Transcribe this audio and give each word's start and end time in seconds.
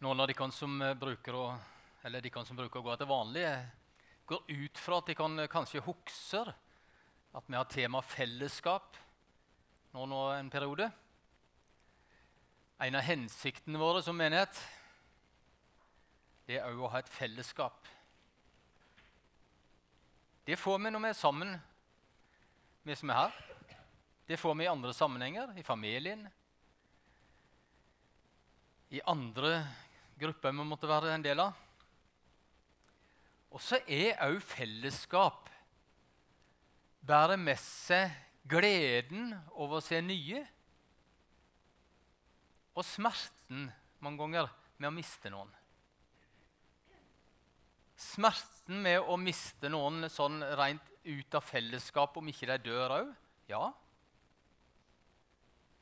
Noen 0.00 0.20
av 0.20 0.30
de 0.30 0.50
som 0.56 0.80
eh, 0.80 0.94
bruker 0.96 1.36
å, 1.36 1.44
eller 2.08 2.24
de 2.24 2.30
som 2.32 2.56
bruker 2.56 2.80
å 2.80 2.84
gå 2.86 2.92
etter 2.94 3.08
vanlig, 3.08 3.44
går 4.24 4.46
ut 4.48 4.78
fra 4.80 4.96
at 4.96 5.10
de 5.10 5.16
kan 5.18 5.34
eh, 5.42 5.48
kanskje 5.52 5.82
husker 5.84 6.48
at 7.36 7.44
vi 7.44 7.58
har 7.58 7.68
tema 7.68 8.00
fellesskap 8.00 8.96
nå, 9.92 10.06
nå 10.08 10.20
en 10.32 10.48
periode. 10.48 10.86
En 12.80 12.96
av 12.96 13.04
hensiktene 13.04 13.82
våre 13.82 14.00
som 14.00 14.16
menighet 14.16 14.56
det 16.48 16.56
er 16.56 16.70
òg 16.70 16.80
å 16.80 16.92
ha 16.94 17.02
et 17.04 17.12
fellesskap. 17.12 17.84
Det 20.48 20.56
får 20.56 20.80
vi 20.80 20.94
når 20.94 21.04
vi 21.04 21.12
er 21.12 21.20
sammen, 21.20 21.52
vi 22.88 22.96
som 22.96 23.12
er 23.12 23.20
her. 23.20 23.38
Det 24.32 24.40
får 24.40 24.56
vi 24.56 24.64
i 24.64 24.72
andre 24.72 24.96
sammenhenger, 24.96 25.52
i 25.60 25.66
familien, 25.66 26.24
i 28.96 29.04
andre 29.04 29.58
grupper 30.20 30.54
vi 30.54 30.66
måtte 30.68 30.90
være 30.90 31.14
en 31.14 31.24
del 31.24 31.40
av. 31.42 31.56
Og 33.50 33.62
så 33.64 33.80
er 33.88 34.20
òg 34.28 34.38
fellesskap 34.44 35.48
bærer 37.00 37.40
med 37.40 37.58
seg 37.58 38.12
gleden 38.50 39.32
over 39.56 39.78
å 39.78 39.84
se 39.84 40.00
nye 40.04 40.42
og 42.76 42.86
smerten 42.86 43.66
mange 44.00 44.20
ganger 44.20 44.50
med 44.80 44.88
å 44.88 44.94
miste 44.94 45.32
noen. 45.32 45.50
Smerten 48.00 48.80
med 48.80 49.02
å 49.02 49.18
miste 49.20 49.68
noen 49.72 50.08
sånn 50.08 50.40
rent 50.56 50.86
ut 51.04 51.36
av 51.36 51.44
fellesskap 51.44 52.16
om 52.16 52.30
ikke 52.30 52.48
de 52.52 52.70
dør 52.70 52.94
òg, 53.00 53.10
ja. 53.50 53.66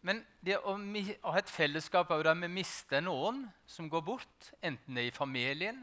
Men 0.07 0.21
det 0.45 0.61
å 0.63 0.77
ha 0.77 1.39
et 1.41 1.51
fellesskap 1.51 2.13
der 2.23 2.37
vi 2.39 2.51
mister 2.53 3.03
noen 3.03 3.45
som 3.67 3.89
går 3.91 4.05
bort, 4.07 4.53
enten 4.63 4.95
det 4.95 5.09
er 5.09 5.11
i 5.11 5.15
familien, 5.17 5.81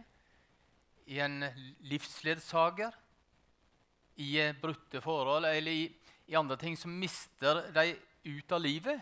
i 1.05 1.19
en 1.21 1.43
livsledsager, 1.85 2.95
i 4.15 4.39
brutte 4.61 5.01
forhold 5.03 5.45
eller 5.49 5.71
i, 5.71 5.89
i 6.31 6.37
andre 6.39 6.55
ting 6.57 6.77
som 6.79 6.93
mister 6.95 7.65
de 7.75 7.91
ut 8.25 8.55
av 8.55 8.63
livet, 8.63 9.01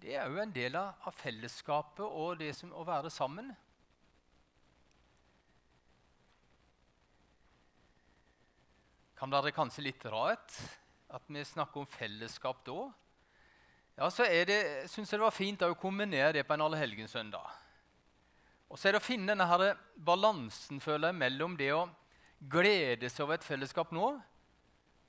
det 0.00 0.14
er 0.14 0.28
òg 0.28 0.38
en 0.44 0.52
del 0.54 0.76
av 0.78 1.14
fellesskapet 1.16 2.04
og 2.04 2.36
det 2.38 2.52
som 2.54 2.70
å 2.76 2.84
være 2.86 3.10
sammen. 3.10 3.48
Kan 9.16 9.32
være 9.32 9.54
kanskje 9.56 9.86
litt 9.88 10.04
rart 10.12 10.52
at 11.16 11.26
vi 11.32 11.42
snakker 11.48 11.82
om 11.82 11.88
fellesskap 11.88 12.60
da? 12.68 12.90
Ja, 13.96 14.10
så 14.10 14.26
det, 14.28 14.88
synes 14.90 15.12
jeg 15.12 15.18
det 15.18 15.24
var 15.24 15.32
fint 15.32 15.62
å 15.64 15.72
kombinere 15.80 16.34
det 16.36 16.42
på 16.44 16.52
en 16.52 16.66
allehelgenssøndag. 16.66 17.46
Og 18.68 18.76
så 18.76 18.88
er 18.88 18.96
det 18.96 19.00
å 19.00 19.06
finne 19.06 19.32
denne 19.32 19.70
balansen 20.04 20.82
føler 20.84 21.14
jeg, 21.14 21.20
mellom 21.22 21.56
det 21.56 21.70
å 21.72 21.86
glede 22.50 23.08
seg 23.08 23.24
over 23.24 23.38
et 23.38 23.46
fellesskap 23.46 23.94
nå, 23.96 24.10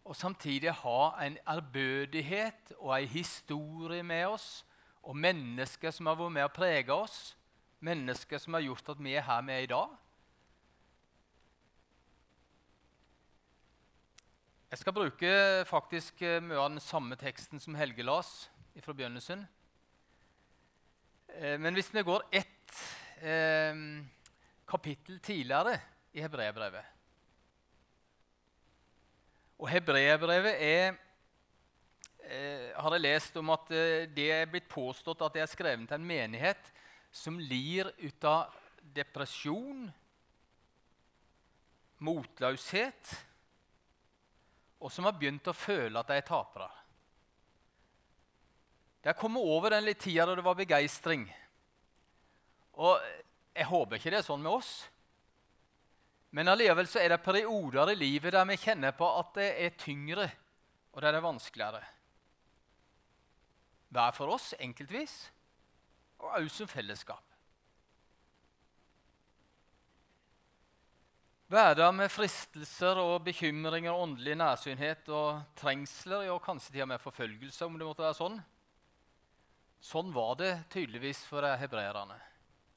og 0.07 0.15
samtidig 0.15 0.71
ha 0.85 1.01
en 1.25 1.35
ærbødighet 1.43 2.77
og 2.77 2.93
en 2.95 3.11
historie 3.11 4.05
med 4.07 4.29
oss, 4.29 4.63
og 5.03 5.19
mennesker 5.19 5.91
som 5.91 6.07
har 6.07 6.15
vært 6.19 6.35
med 6.37 6.47
og 6.47 6.55
preget 6.55 6.95
oss, 6.95 7.21
mennesker 7.83 8.39
som 8.39 8.55
har 8.55 8.63
gjort 8.69 8.95
at 8.95 9.03
vi 9.03 9.17
er 9.19 9.27
her 9.27 9.43
vi 9.43 9.55
er 9.57 9.65
i 9.65 9.71
dag. 9.71 9.95
Jeg 14.71 14.79
skal 14.79 14.95
bruke 14.95 15.31
faktisk 15.67 16.21
eh, 16.27 16.41
mye 16.43 16.59
av 16.59 16.71
den 16.73 16.83
samme 16.83 17.15
teksten 17.19 17.59
som 17.59 17.75
Helge 17.79 18.03
las 18.03 18.49
fra 18.83 18.93
begynnelsen. 18.93 19.45
Eh, 21.27 21.57
men 21.59 21.73
hvis 21.77 21.93
vi 21.93 22.05
går 22.05 22.27
ett 22.31 22.83
eh, 23.21 23.73
kapittel 24.67 25.19
tidligere 25.23 25.79
i 26.13 26.21
hebreerbrevet 26.21 26.93
Og 29.57 29.69
hebreerbrevet 29.71 30.53
er 30.61 30.97
eh, 32.21 32.73
har 32.77 32.93
jeg 32.93 33.01
lest 33.03 33.37
om 33.39 33.49
at 33.55 33.71
eh, 33.73 34.05
det 34.13 34.27
er 34.33 34.49
blitt 34.51 34.69
påstått 34.69 35.23
at 35.25 35.33
det 35.33 35.41
er 35.41 35.49
skrevet 35.49 35.87
til 35.89 35.97
en 35.97 36.09
menighet 36.09 36.69
som 37.13 37.39
lir 37.39 37.89
ut 38.03 38.27
av 38.27 38.53
depresjon, 38.93 39.87
motløshet, 42.05 43.13
og 44.77 44.93
som 44.93 45.07
har 45.07 45.15
begynt 45.17 45.49
å 45.49 45.55
føle 45.57 45.97
at 45.97 46.11
de 46.11 46.19
er 46.19 46.27
tapere. 46.27 46.69
Det 49.07 49.13
kom 49.15 49.37
over 49.39 49.71
den 49.71 49.85
litt 49.87 50.01
tida 50.03 50.25
da 50.27 50.33
det 50.35 50.43
var 50.43 50.57
begeistring. 50.59 51.21
Og 52.75 52.97
jeg 53.55 53.67
håper 53.69 53.95
ikke 53.95 54.11
det 54.11 54.17
er 54.19 54.25
sånn 54.25 54.41
med 54.43 54.51
oss. 54.51 54.71
Men 56.35 56.51
allikevel 56.51 56.89
er 56.99 57.13
det 57.13 57.23
perioder 57.23 57.93
i 57.93 58.01
livet 58.01 58.35
der 58.35 58.43
vi 58.49 58.57
kjenner 58.59 58.91
på 58.97 59.07
at 59.21 59.29
det 59.37 59.45
er 59.63 59.77
tyngre, 59.79 60.25
og 60.91 60.99
der 60.99 61.15
det 61.15 61.21
er 61.21 61.23
vanskeligere. 61.23 61.79
Hver 63.95 64.11
for 64.17 64.35
oss 64.35 64.49
enkeltvis, 64.59 65.15
og 66.19 66.35
også 66.41 66.65
som 66.65 66.73
fellesskap. 66.73 67.23
Hverdag 71.47 71.95
med 71.95 72.11
fristelser 72.11 72.99
og 72.99 73.23
bekymringer, 73.23 73.95
åndelig 73.95 74.35
nærsynhet 74.35 75.07
og 75.15 75.45
trengsler, 75.55 76.27
ja, 76.27 76.35
kanskje 76.43 76.75
til 76.75 76.83
og 76.83 76.91
med 76.91 76.99
forfølgelse, 76.99 77.65
om 77.71 77.79
det 77.79 77.87
måtte 77.87 78.03
være 78.03 78.19
sånn. 78.19 78.39
Sånn 79.83 80.09
var 80.13 80.35
det 80.39 80.51
tydeligvis 80.73 81.21
for 81.29 81.45
hebreerne 81.59 82.17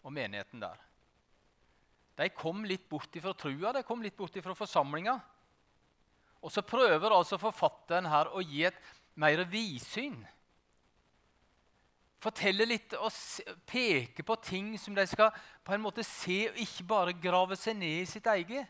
og 0.05 0.13
menigheten 0.15 0.63
der. 0.63 0.79
De 2.21 2.29
kom 2.37 2.65
litt 2.69 2.89
bort 2.89 3.15
ifra 3.17 3.33
trua, 3.33 3.73
de 3.73 3.85
kom 3.87 4.03
litt 4.05 4.17
bort 4.17 4.35
ifra 4.37 4.55
forsamlinga. 4.57 5.15
Og 6.41 6.53
så 6.53 6.65
prøver 6.65 7.13
altså 7.13 7.39
forfatteren 7.41 8.09
her 8.09 8.29
å 8.33 8.43
gi 8.45 8.67
et 8.69 8.77
mer 9.21 9.43
vidsyn. 9.49 10.19
Fortelle 12.21 12.67
litt 12.69 12.93
og 13.01 13.09
peke 13.69 14.25
på 14.27 14.37
ting 14.45 14.75
som 14.81 14.97
de 14.97 15.07
skal 15.09 15.33
på 15.65 15.73
en 15.73 15.85
måte 15.85 16.05
se, 16.05 16.51
og 16.51 16.61
ikke 16.61 16.85
bare 16.89 17.17
grave 17.17 17.57
seg 17.57 17.79
ned 17.81 18.03
i 18.03 18.09
sitt 18.09 18.29
eget. 18.29 18.69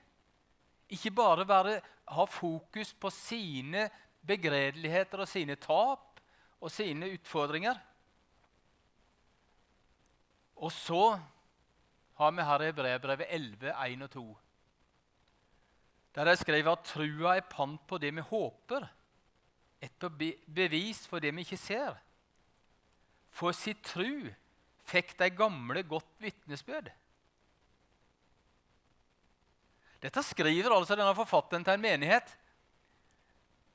Ikke 0.91 1.11
bare 1.15 1.47
være, 1.47 1.81
ha 2.11 2.27
fokus 2.31 2.93
på 2.95 3.11
sine 3.15 3.89
begredeligheter 4.27 5.23
og 5.23 5.31
sine 5.31 5.59
tap 5.59 6.23
og 6.61 6.71
sine 6.71 7.11
utfordringer. 7.17 7.79
Og 10.61 10.73
så 10.73 11.05
har 12.21 12.33
vi 12.37 12.45
her 12.45 12.67
i 12.67 12.73
brevbrevet 12.77 13.33
11, 13.33 13.73
1 13.73 14.03
og 14.05 14.11
2. 14.13 14.25
Der 16.15 16.29
de 16.29 16.37
skriver 16.37 16.73
at 16.73 16.85
trua 16.85 17.37
er 17.39 17.47
pant 17.49 17.81
på 17.89 17.99
det 17.99 18.11
vi 18.15 18.21
håper, 18.21 18.87
et 19.81 20.07
bevis 20.53 21.07
for 21.09 21.23
det 21.23 21.33
vi 21.33 21.47
ikke 21.47 21.57
ser. 21.57 21.97
For 23.33 23.57
sitt 23.57 23.81
tru 23.87 24.29
fikk 24.91 25.15
de 25.19 25.31
gamle 25.33 25.85
godt 25.89 26.11
vitnesbyrd. 26.21 26.91
Dette 30.01 30.23
skriver 30.25 30.73
altså 30.75 30.97
denne 30.97 31.15
forfatteren 31.17 31.65
til 31.65 31.77
en 31.77 31.85
menighet 31.85 32.35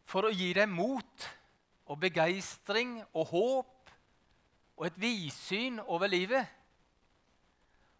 for 0.09 0.27
å 0.27 0.33
gi 0.33 0.51
dem 0.57 0.73
mot 0.73 1.27
og 1.85 1.99
begeistring 2.01 2.97
og 3.13 3.29
håp 3.31 3.91
og 4.75 4.87
et 4.89 4.97
vidsyn 4.99 5.79
over 5.85 6.09
livet. 6.11 6.45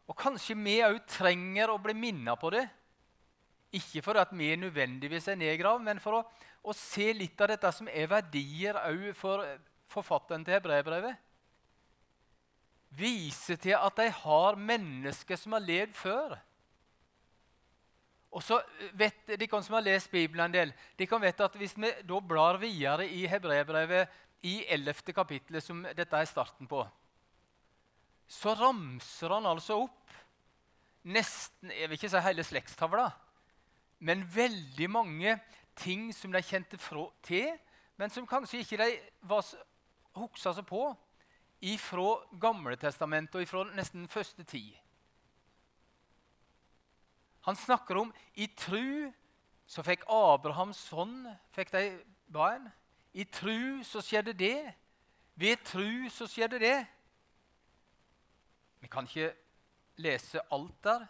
Og 0.06 0.18
kanskje 0.18 0.58
vi 0.60 0.80
òg 0.86 1.00
trenger 1.10 1.72
å 1.74 1.80
bli 1.82 1.96
minnet 1.98 2.40
på 2.42 2.52
det. 2.54 2.66
Ikke 3.76 4.04
for 4.06 4.22
at 4.22 4.34
vi 4.36 4.54
nødvendigvis 4.60 5.28
er 5.32 5.40
nedgravd, 5.40 5.84
men 5.84 6.02
for 6.04 6.20
å, 6.20 6.24
å, 6.64 6.76
se 6.78 7.10
litt 7.14 7.42
av 7.42 7.52
dette 7.52 7.72
som 7.74 7.90
er 7.90 8.12
verdier 8.12 8.78
òg 8.86 9.10
for 9.18 9.44
forfatteren 9.92 10.46
til 10.46 10.62
brevbrevet 10.64 11.22
Vise 12.96 13.58
til 13.60 13.75
at 13.75 13.98
de 14.00 14.06
har 14.07 14.56
mennesker 14.56 15.36
som 15.36 15.56
har 15.57 15.63
levd 15.66 15.98
før. 16.00 16.38
Og 18.36 18.44
så 18.44 18.60
vet 18.96 19.34
De 19.40 19.48
som 19.51 19.75
har 19.75 19.84
lest 19.84 20.12
Bibelen 20.12 20.46
en 20.46 20.54
del, 20.54 20.72
de 20.96 21.08
kan 21.08 21.22
vite 21.24 21.44
at 21.44 21.56
hvis 21.60 21.75
vi 21.75 21.92
da 22.08 22.19
blar 22.19 22.60
videre 22.62 23.08
i 23.08 23.25
Hebreerbrevet 23.28 24.08
i 24.44 24.62
11. 24.69 25.12
kapittelet, 25.16 25.63
som 25.63 25.81
dette 25.84 26.16
er 26.16 26.30
starten 26.30 26.68
på, 26.68 26.86
så 28.27 28.56
ramser 28.57 29.33
han 29.36 29.45
altså 29.45 29.83
opp 29.86 30.13
nesten 31.06 31.69
Jeg 31.69 31.89
vil 31.89 32.00
ikke 32.00 32.10
si 32.10 32.22
hele 32.25 32.44
slektstavla, 32.44 33.10
men 34.01 34.24
veldig 34.25 34.88
mange 34.89 35.36
ting 35.77 36.07
som 36.16 36.31
de 36.33 36.42
kjente 36.42 36.80
til, 37.22 37.51
men 37.98 38.10
som 38.10 38.25
kanskje 38.27 38.63
ikke 38.63 38.80
de 38.81 38.88
huska 40.16 40.54
seg 40.56 40.66
på 40.66 40.88
ifra 41.62 42.07
Gamletestamentet 42.42 43.38
og 43.38 43.45
ifra 43.45 43.63
nesten 43.75 44.07
første 44.10 44.44
tid. 44.44 44.74
Han 47.45 47.56
snakker 47.56 48.01
om 48.01 48.13
i 48.33 48.48
tru 48.48 49.12
så 49.69 49.81
fikk 49.86 50.06
Abrahams 50.10 50.80
sånn, 50.89 51.25
fikk 51.54 51.72
de 51.74 51.86
barn. 52.30 52.68
I 53.13 53.25
tru 53.25 53.81
så 53.86 54.01
skjedde 54.04 54.33
det. 54.38 54.74
Ved 55.36 55.62
tru 55.66 56.10
så 56.13 56.27
skjedde 56.30 56.60
det. 56.62 56.77
Kan 58.95 59.09
ikke 59.09 59.33
lese 60.00 60.39
alt 60.56 60.77
der. 60.83 61.06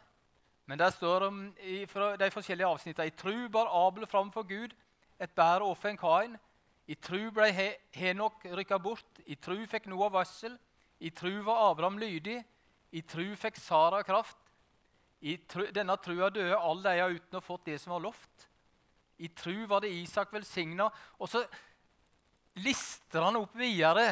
Men 0.65 0.79
der 0.81 0.89
står 0.89 1.27
om 1.27 1.41
i, 1.61 1.85
fra 1.85 2.15
de 2.17 2.31
forskjellige 2.33 2.67
avsnittene 2.67 3.07
I 3.07 3.13
tru 3.13 3.47
bar 3.53 3.69
Abel 3.69 4.07
framfor 4.09 4.47
Gud 4.49 4.73
et 5.21 5.31
bedre 5.37 5.67
offer 5.69 5.91
enn 5.91 5.99
Kain. 6.01 6.33
I 6.87 6.95
tru 6.97 7.29
ble 7.33 7.51
He 7.53 7.67
Henok 7.93 8.45
rykka 8.57 8.79
bort. 8.81 9.21
I 9.25 9.35
tru 9.35 9.59
fikk 9.69 9.85
Noah 9.89 10.11
varsel. 10.13 10.57
I 10.99 11.09
tru 11.13 11.43
var 11.45 11.69
Abraham 11.69 11.99
lydig. 12.01 12.39
I 12.91 13.01
tru 13.01 13.35
fikk 13.37 13.57
Sara 13.61 14.01
kraft. 14.03 14.37
I 15.21 15.37
tru, 15.49 15.67
denne 15.73 15.95
trua 16.01 16.29
døde 16.29 16.57
alle 16.57 16.97
de 16.97 17.17
uten 17.19 17.39
å 17.39 17.43
fått 17.43 17.65
det 17.69 17.79
som 17.81 17.95
var 17.95 18.03
lovt. 18.03 18.47
I 19.17 19.29
tru 19.29 19.65
var 19.69 19.85
det 19.85 19.93
Isak 19.93 20.33
velsigna. 20.33 20.89
Og 21.19 21.29
så 21.29 21.45
lister 22.61 23.25
han 23.25 23.37
opp 23.39 23.55
videre 23.57 24.09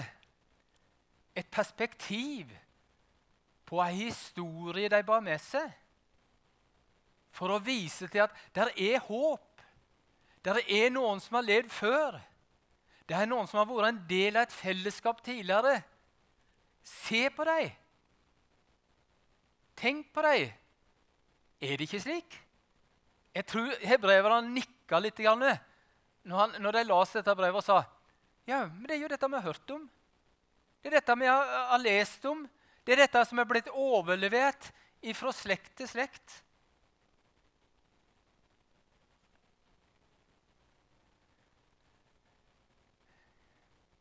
et 1.35 1.49
perspektiv 1.51 2.53
på 3.73 3.79
ei 3.81 4.03
historie 4.03 4.89
de 4.89 4.99
bar 5.01 5.23
med 5.25 5.41
seg. 5.41 5.71
For 7.33 7.49
å 7.49 7.61
vise 7.65 8.05
til 8.05 8.21
at 8.27 8.35
der 8.53 8.69
er 8.77 8.99
håp. 9.01 9.63
Der 10.45 10.59
er 10.61 10.93
noen 10.93 11.23
som 11.23 11.39
har 11.39 11.47
levd 11.47 11.73
før. 11.73 12.19
Det 13.09 13.17
er 13.17 13.25
noen 13.31 13.49
som 13.49 13.63
har 13.63 13.65
vært 13.71 13.89
en 13.89 14.03
del 14.05 14.37
av 14.37 14.45
et 14.45 14.53
fellesskap 14.53 15.25
tidligere. 15.25 15.79
Se 16.85 17.25
på 17.33 17.49
dem. 17.49 17.73
Tenk 19.81 20.13
på 20.13 20.21
dem. 20.21 20.53
Er 21.63 21.73
det 21.73 21.89
ikke 21.89 22.05
slik? 22.05 22.37
Jeg 23.33 23.49
tror 23.49 23.73
hebreerne 23.81 24.53
nikka 24.53 25.01
litt 25.01 25.17
når, 25.17 25.57
han, 26.29 26.59
når 26.61 26.77
de 26.77 26.89
leste 26.91 27.23
dette 27.23 27.41
brevet 27.41 27.57
og 27.57 27.65
sa 27.65 27.81
ja, 28.45 28.67
men 28.67 28.85
det 28.85 28.99
er 28.99 29.07
jo 29.07 29.09
dette 29.09 29.27
vi 29.31 29.39
har 29.39 29.45
hørt 29.47 29.71
om. 29.71 29.87
Det 30.83 30.91
er 30.91 30.99
dette 30.99 31.15
vi 31.15 31.25
har, 31.31 31.53
har 31.71 31.79
lest 31.81 32.25
om. 32.27 32.43
Det 32.83 32.95
er 32.95 33.05
dette 33.05 33.21
som 33.25 33.39
er 33.39 33.47
blitt 33.47 33.69
overlevert 33.71 34.71
fra 35.15 35.31
slekt 35.35 35.75
til 35.79 35.87
slekt. 35.87 36.39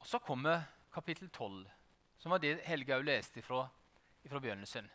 Og 0.02 0.06
Så 0.06 0.19
kommer 0.23 0.67
kapittel 0.93 1.31
12, 1.31 1.62
som 2.19 2.34
var 2.34 2.43
det 2.43 2.58
Helge 2.67 2.99
òg 2.99 3.06
leste 3.06 3.43
fra, 3.43 3.64
fra 4.29 4.43
begynnelsen. 4.43 4.90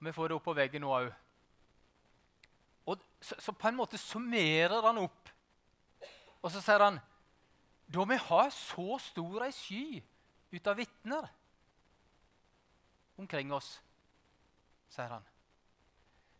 Vi 0.00 0.12
får 0.16 0.30
det 0.30 0.38
opp 0.38 0.46
på 0.46 0.56
veggen 0.56 0.86
nå 0.86 0.94
òg. 0.94 1.10
Så, 3.20 3.36
så, 3.36 3.52
på 3.52 3.68
en 3.68 3.76
måte 3.76 3.98
summerer 4.00 4.80
han 4.80 4.98
opp, 5.02 5.28
og 6.40 6.48
så 6.48 6.62
sier 6.64 6.80
han 6.80 6.96
da 7.90 8.04
vi 8.08 8.16
har 8.16 8.48
så 8.54 8.96
stor 9.02 9.44
ei 9.44 9.52
sky 9.52 10.00
ut 10.54 10.70
av 10.70 10.78
vitner 10.78 11.26
omkring 13.20 13.52
oss, 13.52 13.76
sier 14.90 15.12
han. 15.12 15.26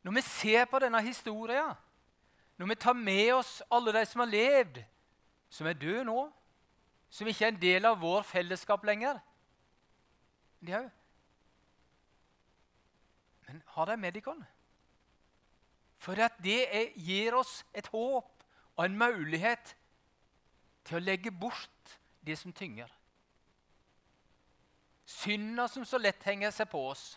Når 0.02 0.16
vi 0.16 0.26
ser 0.26 0.64
på 0.70 0.80
denne 0.80 1.02
historien, 1.04 1.74
når 2.56 2.66
vi 2.72 2.76
tar 2.80 2.96
med 2.96 3.32
oss 3.34 3.58
alle 3.72 3.92
de 3.92 4.04
som 4.08 4.24
har 4.24 4.32
levd, 4.32 4.80
som 5.50 5.66
er 5.66 5.78
døde 5.78 6.04
nå, 6.08 6.22
som 7.10 7.28
ikke 7.28 7.46
er 7.46 7.52
en 7.54 7.60
del 7.60 7.88
av 7.88 7.98
vår 8.00 8.22
fellesskap 8.28 8.84
lenger 8.86 9.18
de 10.60 10.74
jo. 10.74 10.82
Men 13.48 13.62
har 13.74 13.88
de 13.90 13.96
med 13.96 14.12
dere. 14.14 14.46
For 16.00 16.16
det 16.44 16.60
er, 16.68 16.92
gir 16.96 17.34
oss 17.36 17.64
et 17.76 17.88
håp 17.92 18.44
og 18.76 18.84
en 18.84 18.96
mulighet 18.96 19.74
til 20.84 20.96
å 20.96 21.02
legge 21.02 21.32
bort 21.32 21.96
det 22.24 22.38
som 22.38 22.52
tynger. 22.52 22.88
Synda 25.10 25.66
som 25.68 25.84
så 25.84 25.98
lett 25.98 26.22
henger 26.24 26.52
seg 26.54 26.70
på 26.70 26.80
oss, 26.92 27.16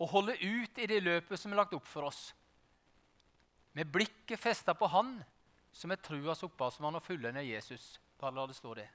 og 0.00 0.10
holde 0.10 0.34
ut 0.40 0.80
i 0.80 0.88
det 0.90 1.02
løpet 1.04 1.38
som 1.38 1.52
er 1.52 1.60
lagt 1.60 1.76
opp 1.76 1.86
for 1.86 2.08
oss. 2.08 2.32
Med 3.74 3.90
blikket 3.92 4.40
festa 4.40 4.74
på 4.74 4.88
Han 4.90 5.16
som 5.74 5.90
er 5.90 6.02
truas 6.02 6.42
opphavsmann 6.46 6.98
og 6.98 7.02
fullende 7.02 7.42
Jesus. 7.44 7.98
Bare 8.18 8.34
la 8.34 8.46
det 8.46 8.56
stå 8.56 8.74
det. 8.78 8.88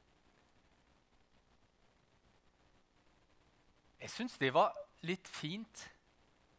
Jeg 3.99 4.11
syns 4.13 4.37
det 4.39 4.51
var 4.55 4.75
litt 5.03 5.27
fint 5.27 5.85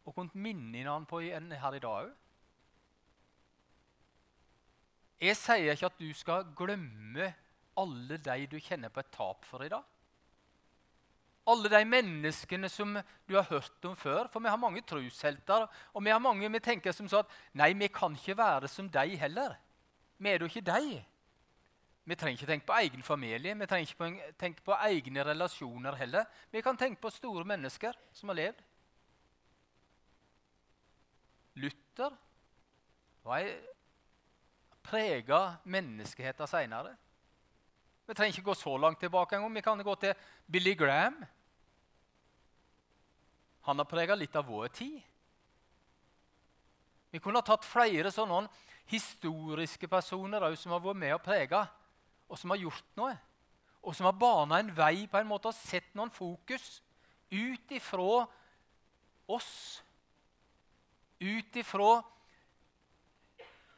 å 0.05 0.13
kunne 0.13 0.37
minne 0.37 0.85
han 0.85 1.07
på 1.09 1.23
en 1.25 1.49
her 1.57 1.77
i 1.77 1.81
dag 1.81 2.09
òg. 2.09 2.11
Jeg 5.21 5.37
sier 5.37 5.75
ikke 5.75 5.89
at 5.91 5.99
du 6.01 6.09
skal 6.17 6.47
glemme 6.57 7.27
alle 7.77 8.17
de 8.17 8.45
du 8.49 8.57
kjenner 8.57 8.89
på 8.93 9.03
et 9.03 9.11
tap 9.13 9.45
for 9.45 9.61
i 9.61 9.69
dag. 9.69 9.83
Alle 11.49 11.69
de 11.73 11.81
menneskene 11.89 12.69
som 12.69 12.93
du 13.27 13.35
har 13.35 13.47
hørt 13.49 13.85
om 13.85 13.95
før. 13.97 14.27
For 14.29 14.39
vi 14.39 14.49
har 14.51 14.61
mange 14.61 14.81
troshelter, 14.81 15.67
Og 15.93 16.03
vi 16.03 16.09
har 16.09 16.19
mange 16.19 16.51
vi 16.51 16.59
tenker 16.59 16.91
som 16.91 17.07
sånn, 17.09 17.25
at 17.25 17.57
nei, 17.57 17.73
vi 17.73 17.87
kan 17.87 18.13
ikke 18.15 18.37
være 18.37 18.67
som 18.67 18.89
deg 18.89 19.17
heller. 19.17 19.57
Vi 20.17 20.29
er 20.29 20.39
jo 20.39 20.45
ikke 20.45 20.61
deg. 20.61 21.05
Vi 22.03 22.15
trenger 22.15 22.37
ikke 22.37 22.49
tenke 22.49 22.65
på 22.65 22.77
egen 22.81 23.03
familie, 23.03 23.55
vi 23.55 23.65
trenger 23.69 23.91
ikke 23.91 24.33
tenke 24.37 24.63
på 24.65 24.73
egne 24.73 25.23
relasjoner 25.23 25.95
heller. 25.95 26.25
Vi 26.51 26.61
kan 26.61 26.77
tenke 26.77 27.01
på 27.01 27.11
store 27.13 27.45
mennesker 27.45 27.97
som 28.13 28.29
har 28.29 28.39
levd. 28.39 28.63
Luther 31.61 32.15
var 33.23 33.45
prega 34.83 35.41
menneskeheten 35.63 36.49
seinere. 36.49 36.95
Vi 38.11 38.15
trenger 38.15 38.35
ikke 38.35 38.49
gå 38.49 38.53
så 38.59 38.73
langt 38.75 38.99
tilbake 38.99 39.37
engang. 39.37 39.53
Vi 39.55 39.61
kan 39.63 39.83
gå 39.83 39.93
til 39.95 40.13
Billy 40.51 40.73
Graham. 40.75 41.21
Han 43.63 43.79
har 43.79 43.87
prega 43.87 44.17
litt 44.19 44.35
av 44.35 44.49
vår 44.51 44.67
tid. 44.67 44.97
Vi 47.15 47.21
kunne 47.23 47.39
ha 47.39 47.47
tatt 47.47 47.63
flere 47.63 48.11
sånne 48.11 48.49
historiske 48.91 49.87
personer 49.87 50.43
som 50.59 50.75
har 50.75 50.83
vært 50.83 50.99
med 50.99 51.15
og 51.15 51.23
prega, 51.23 51.63
og 52.27 52.35
som 52.35 52.51
har 52.51 52.59
gjort 52.59 52.99
noe. 52.99 53.15
Og 53.79 53.95
som 53.95 54.09
har 54.09 54.19
bana 54.19 54.59
en 54.59 54.75
vei 54.75 55.07
på 55.07 55.21
en 55.21 55.31
måte 55.31 55.47
og 55.47 55.55
sett 55.55 55.95
noen 55.95 56.11
fokus 56.11 56.81
ut 57.31 57.71
ifra 57.71 58.25
oss. 59.31 59.53
Ut 61.23 61.63
ifra 61.63 61.93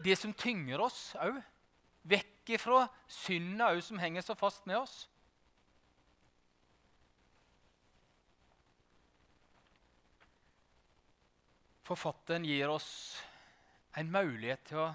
det 0.02 0.18
som 0.18 0.34
tynger 0.34 0.82
oss 0.90 1.12
òg. 1.22 1.38
Vekk 2.10 2.33
ifra 2.50 2.88
synda 3.08 3.72
òg, 3.72 3.82
som 3.84 4.00
henger 4.02 4.26
så 4.26 4.36
fast 4.36 4.66
med 4.68 4.82
oss. 4.82 5.08
Forfatteren 11.84 12.46
gir 12.48 12.72
oss 12.72 12.90
en 14.00 14.12
mulighet 14.12 14.64
til 14.70 14.80
å 14.84 14.92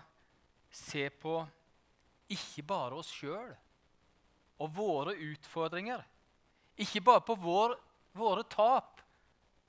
se 0.73 1.09
på 1.21 1.41
ikke 2.33 2.65
bare 2.69 3.01
oss 3.01 3.11
sjøl 3.13 3.53
og 4.59 4.73
våre 4.75 5.15
utfordringer. 5.15 6.01
Ikke 6.79 7.03
bare 7.05 7.25
på 7.25 7.37
vår, 7.39 7.77
våre 8.17 8.45
tap 8.51 9.03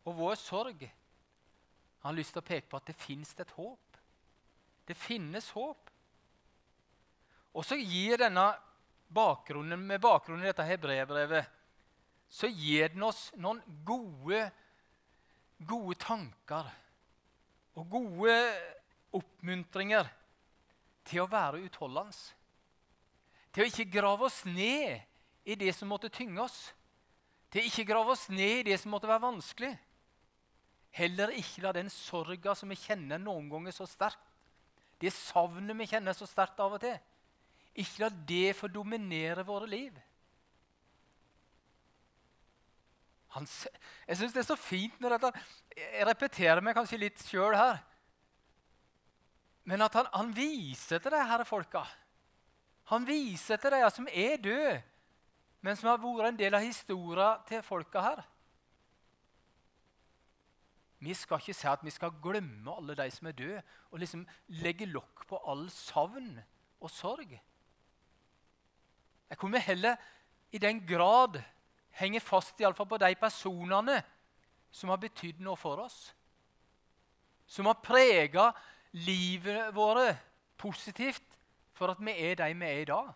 og 0.08 0.16
vår 0.18 0.40
sorg. 0.40 0.84
Han 2.00 2.12
har 2.12 2.18
lyst 2.18 2.34
til 2.36 2.42
å 2.44 2.48
peke 2.48 2.70
på 2.72 2.80
at 2.80 2.90
det 2.90 2.98
fins 2.98 3.36
et 3.40 3.54
håp. 3.58 4.00
Det 4.88 4.96
finnes 4.98 5.50
håp. 5.54 5.89
Og 7.60 7.66
så 7.68 7.76
gir 7.76 8.22
denne 8.22 8.46
bakgrunnen, 9.12 9.82
Med 9.84 10.00
bakgrunnen 10.02 10.46
i 10.46 10.52
dette 10.52 10.68
hebreerbrevet 10.68 11.56
så 12.30 12.46
gir 12.46 12.92
den 12.94 13.02
oss 13.08 13.32
noen 13.42 13.58
gode, 13.82 14.44
gode 15.66 15.96
tanker 15.98 16.68
og 17.74 17.88
gode 17.90 18.36
oppmuntringer 19.18 20.06
til 21.10 21.24
å 21.24 21.32
være 21.32 21.64
utholdende. 21.66 22.14
Til 23.50 23.66
å 23.66 23.72
ikke 23.72 23.88
grave 23.98 24.28
oss 24.30 24.44
ned 24.46 25.02
i 25.50 25.58
det 25.58 25.74
som 25.74 25.90
måtte 25.90 26.14
tynge 26.14 26.44
oss. 26.46 26.60
Til 27.50 27.64
å 27.64 27.72
ikke 27.72 27.88
grave 27.90 28.14
oss 28.14 28.28
ned 28.30 28.60
i 28.60 28.68
det 28.70 28.78
som 28.78 28.94
måtte 28.94 29.10
være 29.10 29.26
vanskelig. 29.26 29.74
Heller 30.94 31.34
ikke 31.34 31.66
la 31.66 31.74
den 31.74 31.90
sorga 31.90 32.54
som 32.54 32.70
vi 32.70 32.78
kjenner 32.78 33.18
noen 33.22 33.50
ganger 33.50 33.74
så 33.74 33.90
sterkt, 33.90 34.22
det 35.02 35.16
savnet 35.16 35.78
vi 35.80 35.88
kjenner 35.88 36.14
så 36.14 36.28
sterkt 36.30 36.60
av 36.62 36.76
og 36.76 36.82
til. 36.84 36.98
Ikke 37.80 38.04
la 38.04 38.10
det 38.10 38.58
få 38.58 38.68
dominere 38.72 39.46
våre 39.48 39.68
liv. 39.70 39.98
Han, 43.36 43.46
jeg 44.08 44.18
syns 44.18 44.34
det 44.34 44.42
er 44.42 44.48
så 44.48 44.58
fint 44.58 44.96
når 45.00 45.16
dette, 45.16 45.42
Jeg 45.78 46.08
repeterer 46.10 46.64
meg 46.66 46.76
kanskje 46.76 47.00
litt 47.00 47.22
sjøl 47.24 47.56
her. 47.56 47.78
Men 49.70 49.86
at 49.86 49.96
han, 49.96 50.08
han 50.12 50.32
viser 50.36 51.00
til 51.00 51.14
de 51.14 51.22
her 51.30 51.44
folka. 51.46 51.84
Han 52.90 53.06
viser 53.06 53.62
til 53.62 53.76
de 53.76 53.84
som 53.94 54.08
er 54.10 54.40
døde, 54.42 54.80
men 55.62 55.78
som 55.78 55.92
har 55.92 56.02
vært 56.02 56.32
en 56.32 56.40
del 56.40 56.58
av 56.58 56.66
historien 56.66 57.44
til 57.48 57.62
folka 57.64 58.02
her. 58.02 58.24
Vi 61.00 61.14
skal 61.16 61.40
ikke 61.40 61.56
si 61.56 61.68
at 61.70 61.84
vi 61.86 61.94
skal 61.96 62.18
glemme 62.24 62.74
alle 62.74 62.96
de 62.98 63.06
som 63.14 63.30
er 63.30 63.38
døde, 63.38 63.62
og 63.92 64.02
liksom 64.02 64.26
legge 64.60 64.90
lokk 64.90 65.28
på 65.30 65.38
all 65.48 65.70
savn 65.72 66.34
og 66.82 66.92
sorg. 66.92 67.38
Jeg 69.30 69.38
kunne 69.38 69.62
heller 69.62 69.96
i 70.52 70.58
den 70.62 70.82
grad 70.88 71.38
henge 72.00 72.22
fast 72.24 72.60
i 72.60 72.66
alle 72.66 72.78
fall 72.78 72.90
på 72.90 73.00
de 73.02 73.14
personene 73.20 74.00
som 74.72 74.90
har 74.90 75.02
betydd 75.02 75.42
noe 75.44 75.58
for 75.60 75.82
oss. 75.84 75.98
Som 77.50 77.70
har 77.70 77.82
prega 77.82 78.50
livet 78.98 79.74
våre 79.76 80.14
positivt 80.58 81.26
for 81.78 81.94
at 81.94 82.02
vi 82.04 82.14
er 82.14 82.38
de 82.40 82.54
vi 82.54 82.70
er 82.70 82.82
i 82.84 82.90
dag. 82.90 83.12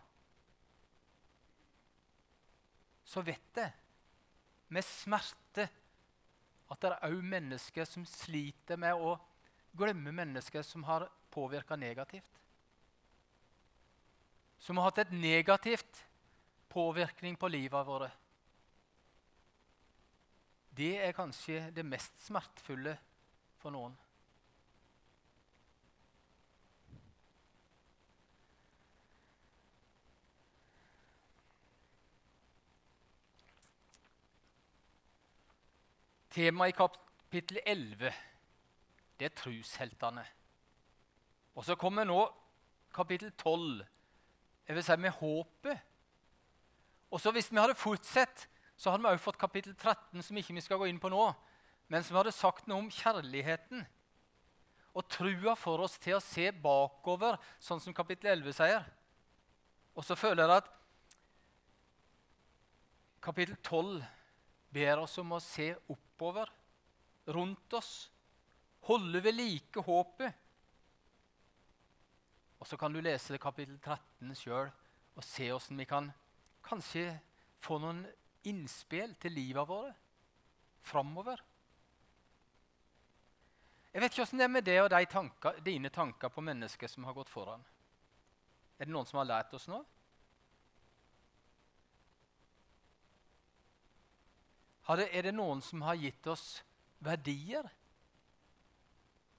Så 3.04 3.22
vet 3.22 3.60
jeg 3.60 3.74
med 4.74 4.86
smerte 4.86 5.68
at 6.72 6.82
det 6.82 6.90
er 6.90 7.12
òg 7.12 7.20
mennesker 7.30 7.86
som 7.86 8.06
sliter 8.10 8.80
med 8.82 8.98
å 8.98 9.18
glemme 9.78 10.14
mennesker 10.16 10.66
som 10.66 10.86
har 10.88 11.06
påvirka 11.34 11.76
negativt. 11.78 12.30
Som 14.64 14.80
har 14.80 14.88
hatt 14.88 15.02
et 15.04 15.12
negativt 15.12 16.06
påvirkning 16.72 17.36
på 17.40 17.50
livet 17.52 17.88
våre. 17.88 18.08
Det 20.74 20.96
er 21.04 21.12
kanskje 21.14 21.68
det 21.76 21.84
mest 21.86 22.16
smertefulle 22.24 22.96
for 23.60 23.76
noen. 23.76 23.94
Temaet 36.34 36.72
i 36.72 36.78
kapittel 36.80 37.60
11 37.62 38.14
det 39.20 39.28
er 39.28 39.36
trusheltene. 39.38 40.24
Og 41.54 41.68
så 41.68 41.76
kommer 41.78 42.08
nå 42.10 42.24
kapittel 42.96 43.30
12. 43.38 43.84
Jeg 44.68 44.76
vil 44.78 44.86
si 44.86 44.96
med 44.98 45.12
håpet. 45.20 45.80
Og 47.12 47.22
så 47.22 47.32
Hvis 47.32 47.52
vi 47.52 47.60
hadde 47.60 47.76
fortsatt, 47.76 48.48
så 48.78 48.92
hadde 48.92 49.04
vi 49.04 49.10
også 49.14 49.24
fått 49.24 49.38
kapittel 49.38 49.76
13, 49.76 50.24
som 50.24 50.38
ikke 50.38 50.54
vi 50.54 50.62
skal 50.62 50.80
gå 50.82 50.88
inn 50.90 51.00
på 51.00 51.12
nå, 51.14 51.28
men 51.88 52.04
som 52.04 52.18
hadde 52.18 52.32
sagt 52.34 52.68
noe 52.68 52.82
om 52.82 52.90
kjærligheten 52.92 53.84
og 54.94 55.08
trua 55.10 55.56
for 55.58 55.82
oss 55.86 55.98
til 56.02 56.18
å 56.18 56.24
se 56.24 56.52
bakover, 56.52 57.38
sånn 57.62 57.82
som 57.82 57.94
kapittel 57.94 58.32
11 58.34 58.58
sier. 58.58 58.86
Og 59.94 60.06
så 60.06 60.18
føler 60.18 60.46
jeg 60.46 60.62
at 60.62 60.70
kapittel 63.24 63.58
12 63.62 64.04
ber 64.74 65.02
oss 65.04 65.18
om 65.22 65.36
å 65.38 65.42
se 65.42 65.72
oppover, 65.90 66.50
rundt 67.34 67.78
oss, 67.78 67.92
holde 68.90 69.22
ved 69.24 69.38
like 69.38 69.86
håpet. 69.86 70.43
Og 72.64 72.68
så 72.68 72.78
kan 72.80 72.94
du 72.96 73.02
lese 73.04 73.36
kapittel 73.44 73.76
13 73.76 74.30
sjøl 74.40 74.70
og 75.20 75.26
se 75.28 75.50
åssen 75.52 75.82
vi 75.82 75.84
kan 75.84 76.06
kanskje 76.64 77.10
få 77.60 77.76
noen 77.84 78.06
innspill 78.48 79.18
til 79.20 79.34
livet 79.36 79.68
vårt 79.68 79.98
framover. 80.88 81.42
Jeg 83.92 84.00
vet 84.00 84.16
ikke 84.16 84.24
åssen 84.24 84.40
det 84.40 84.46
er 84.48 84.54
med 84.54 84.64
det 84.64 84.78
og 84.80 84.88
de 84.94 85.02
tanker, 85.12 85.60
dine 85.66 85.92
tanker 85.92 86.32
på 86.32 86.44
mennesker 86.48 86.88
som 86.88 87.04
har 87.04 87.18
gått 87.18 87.32
foran. 87.34 87.66
Er 88.80 88.88
det 88.88 88.96
noen 88.96 89.10
som 89.12 89.20
har 89.20 89.28
lært 89.28 89.52
oss 89.60 89.68
noe? 89.68 89.84
er 94.88 95.28
det 95.28 95.36
noen 95.36 95.60
som 95.64 95.84
har 95.84 96.00
gitt 96.00 96.32
oss 96.32 96.64
verdier 97.04 97.68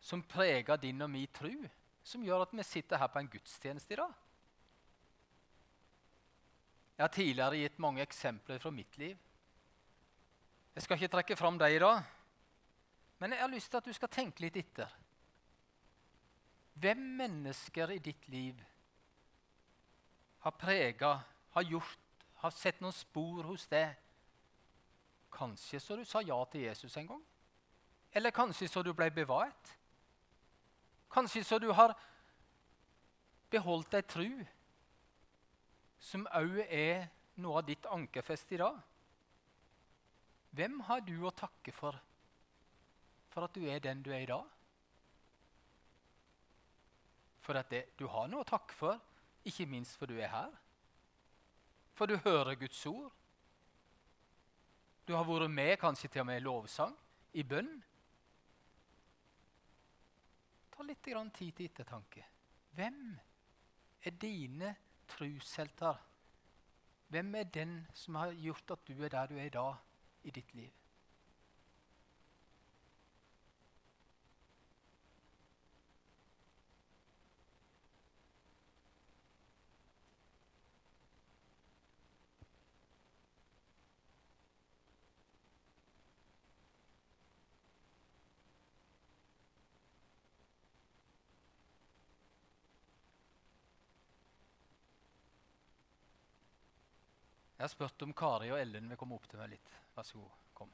som 0.01 0.21
preger 0.29 0.77
din 0.77 1.01
og 1.05 1.11
min 1.11 1.33
tro, 1.33 1.55
som 2.05 2.23
gjør 2.25 2.45
at 2.45 2.53
vi 2.53 2.67
sitter 2.67 3.01
her 3.01 3.09
på 3.11 3.19
en 3.23 3.31
gudstjeneste 3.33 3.97
i 3.97 4.01
dag? 4.01 4.13
Jeg 6.95 7.03
har 7.03 7.15
tidligere 7.15 7.59
gitt 7.59 7.81
mange 7.83 8.05
eksempler 8.05 8.61
fra 8.63 8.71
mitt 8.71 8.99
liv. 9.01 9.17
Jeg 10.75 10.83
skal 10.83 10.99
ikke 10.99 11.11
trekke 11.17 11.37
fram 11.37 11.59
dem 11.59 11.75
i 11.75 11.81
dag, 11.83 12.03
men 13.19 13.33
jeg 13.33 13.41
har 13.41 13.51
lyst 13.51 13.71
til 13.71 13.81
at 13.81 13.89
du 13.89 13.93
skal 13.97 14.13
tenke 14.13 14.45
litt 14.45 14.57
etter. 14.59 14.91
Hvem 16.75 17.03
mennesker 17.19 17.95
i 17.95 17.99
ditt 18.03 18.29
liv 18.29 18.63
har 20.45 20.55
prega, 20.59 21.17
har 21.55 21.67
gjort, 21.67 22.25
har 22.43 22.53
sett 22.53 22.83
noen 22.83 22.93
spor 22.93 23.47
hos 23.49 23.69
deg 23.71 23.95
Kanskje 25.35 25.81
så 25.83 25.97
du 25.99 26.05
sa 26.07 26.21
ja 26.23 26.37
til 26.47 26.63
Jesus 26.69 26.95
en 27.01 27.09
gang. 27.09 27.23
Eller 28.15 28.31
kanskje 28.31 28.69
så 28.71 28.85
du 28.87 28.93
ble 28.95 29.09
bevart. 29.11 29.73
Kanskje 31.15 31.45
så 31.47 31.59
du 31.63 31.71
har 31.73 31.95
beholdt 33.51 33.95
ei 33.95 34.03
tru 34.03 34.31
som 36.03 36.27
òg 36.35 36.59
er 36.65 37.07
noe 37.39 37.61
av 37.61 37.69
ditt 37.69 37.87
ankerfest 37.87 38.51
i 38.57 38.59
dag. 38.61 38.81
Hvem 40.55 40.81
har 40.89 41.05
du 41.07 41.17
å 41.23 41.35
takke 41.35 41.75
for 41.75 41.99
for 43.35 43.49
at 43.49 43.55
du 43.57 43.65
er 43.67 43.81
den 43.83 44.03
du 44.03 44.13
er 44.15 44.23
i 44.23 44.31
dag? 44.31 44.51
For 47.43 47.59
at 47.59 47.71
det, 47.71 47.83
du 47.99 48.07
har 48.07 48.29
noe 48.31 48.45
å 48.45 48.49
takke 48.49 48.75
for, 48.79 49.01
ikke 49.45 49.67
minst 49.69 49.99
for 49.99 50.07
du 50.07 50.15
er 50.17 50.31
her. 50.31 50.53
For 51.95 52.07
du 52.07 52.17
hører 52.25 52.55
Guds 52.59 52.87
ord. 52.87 53.11
Du 55.05 55.13
har 55.15 55.27
vært 55.29 55.51
med 55.51 55.77
kanskje 55.83 56.09
til 56.09 56.23
og 56.23 56.31
med 56.31 56.41
i 56.41 56.45
lovsang, 56.45 56.95
i 57.35 57.43
bønn. 57.43 57.75
Ta 60.75 60.83
litt 60.83 61.03
tid 61.07 61.53
til 61.55 61.69
ettertanke. 61.69 62.25
Hvem 62.75 63.19
er 64.03 64.11
dine 64.11 64.75
troshelter? 65.07 66.01
Hvem 67.09 67.35
er 67.35 67.45
den 67.45 67.87
som 67.95 68.15
har 68.19 68.33
gjort 68.35 68.71
at 68.75 68.89
du 68.89 69.03
er 69.05 69.09
der 69.09 69.27
du 69.31 69.37
er 69.39 69.47
i 69.47 69.55
dag 69.55 69.77
i 70.25 70.31
ditt 70.31 70.55
liv? 70.55 70.73
Jeg 97.65 97.71
har 97.71 97.79
spurt 97.79 98.03
om 98.05 98.11
Kari 98.13 98.51
og 98.53 98.59
Ellen 98.61 98.91
vil 98.93 98.99
komme 99.01 99.17
opp 99.17 99.25
til 99.25 99.39
meg 99.41 99.55
litt. 99.55 99.71
Vær 99.97 100.05
så 100.05 100.19
god. 100.21 100.33
Kom. 100.53 100.73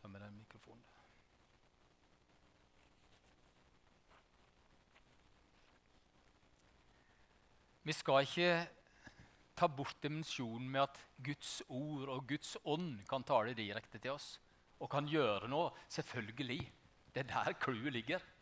Ta 0.00 0.10
med 0.10 0.24
den 0.26 0.34
mikrofonen. 0.34 0.82
Vi 7.86 7.98
skal 8.02 8.26
ikke 8.26 8.50
ta 9.54 9.70
bort 9.70 10.02
dimensjonen 10.02 10.66
med 10.74 10.88
at 10.88 11.02
Guds 11.22 11.60
ord 11.68 12.16
og 12.18 12.30
Guds 12.34 12.56
ånd 12.66 12.96
kan 13.06 13.22
tale 13.22 13.54
direkte 13.54 14.02
til 14.02 14.18
oss 14.18 14.40
og 14.82 14.90
kan 14.90 15.06
gjøre 15.06 15.54
noe. 15.54 15.70
Selvfølgelig. 15.86 16.64
Det 17.14 17.28
er 17.28 17.36
der 17.36 17.60
clouet 17.62 17.94
ligger. 17.94 18.32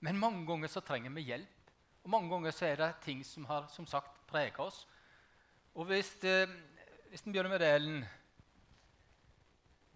Men 0.00 0.16
mange 0.16 0.46
ganger 0.48 0.72
så 0.72 0.80
trenger 0.80 1.12
vi 1.12 1.28
hjelp 1.34 1.61
og 2.02 2.10
Mange 2.10 2.30
ganger 2.30 2.50
så 2.50 2.66
er 2.66 2.80
det 2.80 2.94
ting 3.04 3.22
som 3.26 3.44
har 3.46 3.68
som 3.70 3.86
sagt, 3.86 4.18
prega 4.26 4.62
oss. 4.62 4.86
Og 5.74 5.86
hvis, 5.86 6.16
eh, 6.24 6.48
hvis 7.08 7.22
en 7.22 7.32
begynner 7.32 7.50
med 7.50 7.60
det, 7.60 7.74
Ellen 7.74 8.04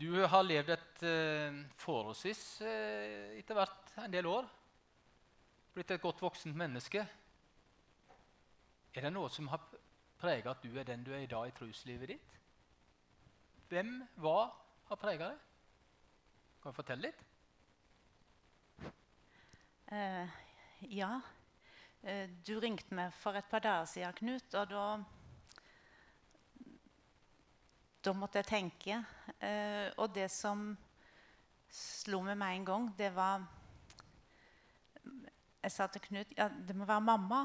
Du 0.01 0.27
har 0.27 0.43
levd 0.43 0.71
et 0.71 1.03
eh, 1.09 1.65
forholdsvis 1.81 2.61
eh, 2.61 3.39
etter 3.39 3.57
hvert 3.57 3.95
en 4.05 4.13
del 4.13 4.27
år. 4.27 4.45
Blitt 5.75 5.91
et 5.91 6.01
godt 6.01 6.21
voksent 6.23 6.57
menneske. 6.57 7.07
Er 8.95 9.01
det 9.01 9.13
noe 9.13 9.31
som 9.33 9.49
har 9.49 9.65
prega 10.21 10.53
at 10.53 10.63
du 10.63 10.77
er 10.79 10.85
den 10.85 11.05
du 11.05 11.13
er 11.13 11.25
i 11.25 11.31
dag 11.31 11.49
i 11.49 11.55
troslivet 11.57 12.13
ditt? 12.13 12.37
Hvem, 13.69 14.03
hva, 14.21 14.53
har 14.89 15.01
prega 15.01 15.31
det? 15.33 15.39
Kan 16.63 16.73
du 16.73 16.77
fortelle 16.77 17.09
litt? 17.09 17.25
Uh, 19.91 20.29
ja. 20.93 21.11
Eh, 22.07 22.29
du 22.47 22.61
ringte 22.63 22.95
meg 22.95 23.11
for 23.19 23.35
et 23.35 23.47
par 23.51 23.59
dager 23.65 23.87
siden, 23.91 24.13
Knut, 24.15 24.55
og 24.55 24.69
da 24.71 24.83
Da 28.05 28.13
måtte 28.15 28.39
jeg 28.39 28.47
tenke. 28.47 28.99
Eh, 29.43 29.91
og 29.99 30.15
det 30.15 30.29
som 30.31 30.77
slo 31.69 32.21
meg 32.23 32.39
med 32.39 32.55
en 32.55 32.65
gang, 32.65 32.87
det 32.99 33.11
var 33.15 33.43
Jeg 35.63 35.73
sa 35.73 35.87
til 35.87 36.05
Knut 36.05 36.37
ja, 36.37 36.47
det 36.49 36.77
må 36.77 36.87
være 36.87 37.01
mamma. 37.01 37.41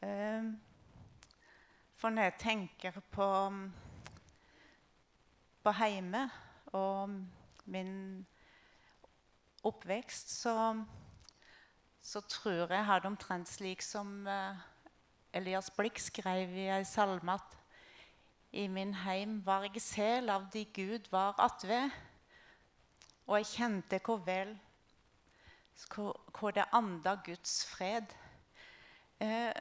Eh, 0.00 0.48
for 1.96 2.08
når 2.08 2.22
jeg 2.22 2.38
tenker 2.38 3.00
på, 3.10 3.28
på 5.62 5.76
heime 5.76 6.24
og 6.72 7.20
min 7.66 8.26
oppvekst, 9.62 10.40
så 10.40 10.84
så 12.02 12.20
tror 12.20 12.52
jeg 12.52 12.70
jeg 12.70 12.84
har 12.84 13.00
det 13.00 13.10
omtrent 13.12 13.48
slik 13.48 13.82
som 13.82 14.26
uh, 14.26 14.58
Elias 15.32 15.70
Blikk 15.70 16.00
skrev 16.02 16.50
i 16.58 16.66
ei 16.74 16.84
salme 16.84 17.36
at 17.38 17.58
i 18.52 18.66
min 18.68 18.92
heim 19.04 19.38
var 19.46 19.64
jeg 19.64 19.80
sel 19.80 20.28
av 20.28 20.50
de 20.52 20.66
Gud 20.74 21.06
var 21.12 21.38
attved. 21.40 21.94
Og 23.26 23.38
jeg 23.38 23.48
kjente 23.54 24.00
hvor 24.04 24.20
vel 24.26 24.52
hvor, 25.94 26.50
det 26.50 26.64
anda 26.72 27.14
Guds 27.24 27.64
fred. 27.66 28.12
Eh, 29.20 29.52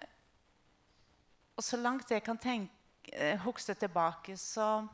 og 1.55 1.63
så 1.63 1.77
langt 1.77 2.11
jeg 2.11 2.23
kan 2.23 2.37
tenke, 2.37 2.73
eh, 3.13 3.39
huske 3.39 3.73
tilbake, 3.73 4.37
så 4.37 4.87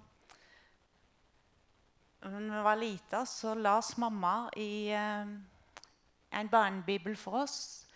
da 2.22 2.30
vi 2.30 2.64
var 2.64 2.76
lita, 2.76 3.26
så 3.26 3.54
las 3.56 3.98
mamma 3.98 4.50
i 4.56 4.90
eh, 4.90 5.26
en 6.32 6.50
barnebibel 6.50 7.16
for 7.20 7.44
oss. 7.44 7.88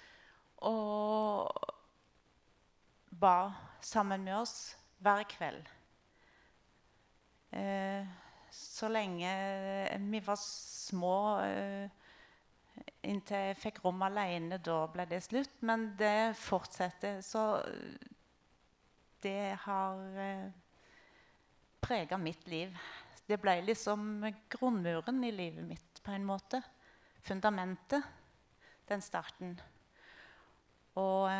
Og 0.58 1.52
ba 3.12 3.52
sammen 3.82 4.24
med 4.24 4.36
oss 4.38 4.76
hver 5.02 5.24
kveld. 5.30 5.64
Eh, 7.52 8.06
så 8.52 8.88
lenge 8.88 9.32
vi 10.00 10.22
var 10.24 10.40
små 10.40 11.16
eh, 11.44 11.90
Inntil 13.02 13.50
jeg 13.50 13.58
fikk 13.58 13.80
rom 13.84 14.00
alene, 14.06 14.60
da 14.62 14.86
ble 14.94 15.04
det 15.10 15.20
slutt. 15.26 15.58
Men 15.66 15.90
det 15.98 16.38
fortsetter. 16.38 17.20
Så 17.26 17.42
det 19.22 19.58
har 19.66 20.22
eh, 20.22 20.48
prega 21.82 22.18
mitt 22.22 22.46
liv. 22.48 22.78
Det 23.28 23.40
ble 23.42 23.58
liksom 23.66 24.24
grunnmuren 24.54 25.24
i 25.26 25.34
livet 25.34 25.66
mitt 25.66 26.02
på 26.06 26.14
en 26.14 26.26
måte. 26.26 26.62
Fundamentet. 27.26 28.06
Den 28.92 29.02
starten. 29.02 29.60
Og 30.96 31.32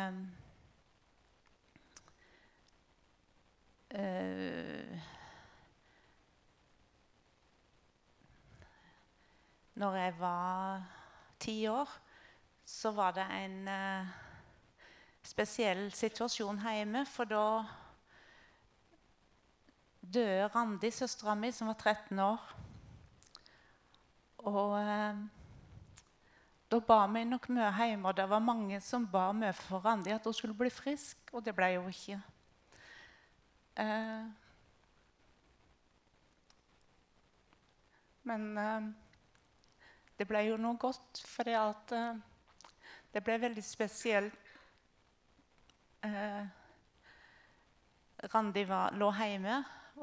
øh, 3.94 4.98
Når 9.74 9.94
jeg 9.94 10.14
var 10.18 10.86
ti 11.40 11.66
år, 11.66 11.88
så 12.64 12.90
var 12.90 13.10
det 13.10 13.44
en 13.44 13.68
øh, 13.68 14.06
spesiell 15.22 15.92
situasjon 15.92 16.72
hjemme. 16.72 17.06
For 17.06 17.24
da 17.24 17.64
døde 20.14 20.46
Randi, 20.46 20.90
søstera 20.90 21.34
mi, 21.34 21.50
som 21.50 21.66
var 21.68 21.74
13 21.74 22.18
år. 22.18 22.52
Og 24.38 24.80
eh, 24.80 25.41
da 26.72 26.78
ba 26.80 27.02
vi 27.06 27.24
nok 27.28 27.50
mye 27.52 27.68
hjemme, 27.76 28.08
og 28.08 28.16
det 28.16 28.24
var 28.30 28.40
mange 28.40 28.78
som 28.80 29.04
ba 29.04 29.26
mye 29.36 29.52
for 29.52 29.84
Randi 29.84 30.12
at 30.14 30.24
hun 30.24 30.32
skulle 30.32 30.56
bli 30.56 30.70
frisk, 30.72 31.18
og 31.32 31.44
det 31.44 31.52
ble 31.52 31.66
hun 31.76 31.90
ikke. 31.92 32.16
Eh, 33.76 34.24
men 38.24 38.46
eh, 38.62 38.86
det 40.16 40.28
ble 40.30 40.46
jo 40.46 40.56
noe 40.56 40.78
godt, 40.80 41.20
for 41.28 41.50
eh, 41.52 42.16
det 43.12 43.22
ble 43.26 43.36
veldig 43.42 43.64
spesielt. 43.64 44.38
Eh, 46.08 46.44
Randi 48.32 48.64
var, 48.64 48.96
lå 48.96 49.10
hjemme 49.18 49.58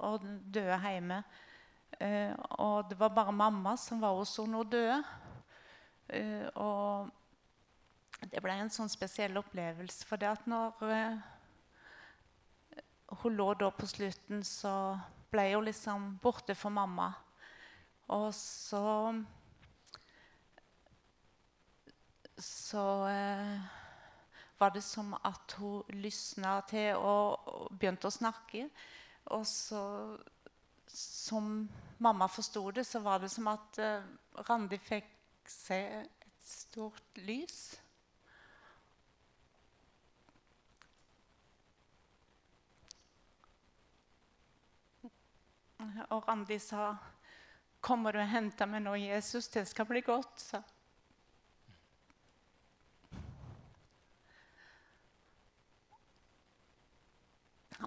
og 0.06 0.22
døde 0.54 0.78
hjemme. 0.86 1.24
Eh, 1.98 2.38
og 2.62 2.92
det 2.92 3.00
var 3.00 3.10
bare 3.18 3.34
mamma 3.34 3.74
som 3.78 4.06
var 4.06 4.14
hos 4.22 4.38
henne 4.38 4.62
og 4.62 4.70
døde. 4.70 5.02
Eh, 6.10 6.48
og 6.58 7.10
det 8.32 8.42
ble 8.44 8.56
en 8.58 8.72
sånn 8.74 8.92
spesiell 8.92 9.38
opplevelse. 9.40 10.06
For 10.10 10.22
det 10.22 10.30
at 10.32 10.48
når 10.50 10.86
eh, 10.90 11.18
hun 13.22 13.36
lå 13.38 13.50
da 13.60 13.70
på 13.74 13.90
slutten, 13.90 14.44
så 14.46 14.74
ble 15.30 15.50
hun 15.54 15.68
liksom 15.68 16.16
borte 16.24 16.56
for 16.58 16.74
mamma. 16.74 17.12
Og 18.10 18.32
så 18.34 19.14
Så 22.40 22.82
eh, 23.10 23.60
var 24.58 24.70
det 24.72 24.82
som 24.82 25.12
at 25.14 25.56
hun 25.60 25.84
lysna 26.00 26.62
til 26.70 26.96
og, 26.96 27.68
begynte 27.76 28.08
å 28.08 28.16
snakke. 28.16 28.70
Og 29.36 29.44
så, 29.46 29.82
som 30.88 31.68
mamma 32.00 32.30
forsto 32.32 32.64
det, 32.72 32.86
så 32.88 33.02
var 33.04 33.20
det 33.20 33.30
som 33.34 33.52
at 33.52 33.82
Randi 34.48 34.80
fikk 34.80 35.19
se 35.50 35.78
et 36.02 36.28
stort 36.46 37.18
lys. 37.26 37.60
Og 46.10 46.28
Randi 46.28 46.60
sa, 46.60 46.96
'Kommer 47.82 48.12
du 48.12 48.20
og 48.20 48.28
henter 48.30 48.66
meg 48.66 48.82
nå, 48.82 48.94
Jesus? 48.94 49.48
Det 49.48 49.68
skal 49.68 49.86
bli 49.86 50.02
godt.' 50.02 50.40
sa 50.40 50.62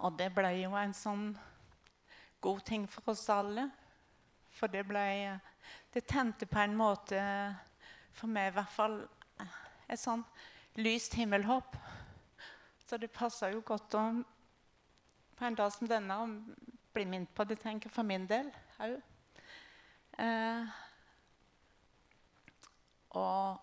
Og 0.02 0.18
det 0.18 0.34
ble 0.34 0.48
jo 0.62 0.72
en 0.74 0.94
sånn 0.96 1.38
god 2.40 2.60
ting 2.66 2.86
for 2.90 3.12
oss 3.12 3.28
alle. 3.28 3.68
For 4.50 4.66
det 4.66 4.86
ble 4.88 5.02
Det 5.92 6.06
tente 6.08 6.46
på 6.46 6.58
en 6.58 6.76
måte 6.76 7.20
for 8.16 8.30
meg 8.32 8.50
i 8.50 8.54
hvert 8.56 8.72
fall 8.72 8.94
et 9.92 10.00
sånn 10.00 10.22
lyst 10.80 11.14
himmelhåp. 11.18 11.76
Så 12.86 12.96
det 12.96 13.12
passa 13.12 13.50
jo 13.52 13.60
godt 13.66 13.96
å 13.96 14.04
på 15.36 15.48
en 15.48 15.56
dag 15.58 15.72
som 15.74 15.88
denne 15.90 16.16
å 16.22 16.28
bli 16.94 17.04
minnet 17.08 17.32
på 17.34 17.44
det, 17.48 17.56
tenker 17.60 17.88
jeg, 17.88 17.94
for 17.96 18.06
min 18.06 18.26
del 18.30 18.48
òg. 18.84 18.98
Eh, 20.22 20.72
og 23.16 23.58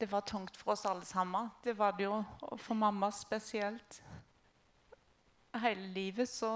det 0.00 0.08
var 0.12 0.24
tungt 0.28 0.56
for 0.56 0.72
oss 0.72 0.86
alle 0.88 1.04
sammen. 1.04 1.50
Det 1.64 1.74
var 1.76 1.96
det 1.96 2.06
jo 2.06 2.22
for 2.60 2.78
mamma 2.78 3.10
spesielt. 3.12 4.00
Hele 5.60 5.88
livet 5.92 6.28
så 6.28 6.52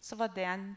Så 0.00 0.16
var 0.16 0.26
det 0.34 0.44
en 0.44 0.76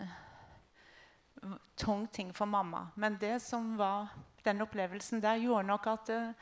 uh, 0.00 1.56
tung 1.76 2.06
ting 2.12 2.34
for 2.36 2.44
mamma. 2.44 2.86
Men 2.96 3.18
det 3.20 3.42
som 3.42 3.78
var 3.78 4.08
den 4.44 4.60
opplevelsen 4.60 5.22
der, 5.22 5.36
gjorde 5.36 5.66
nok 5.66 5.86
at 5.86 6.06
det, 6.06 6.34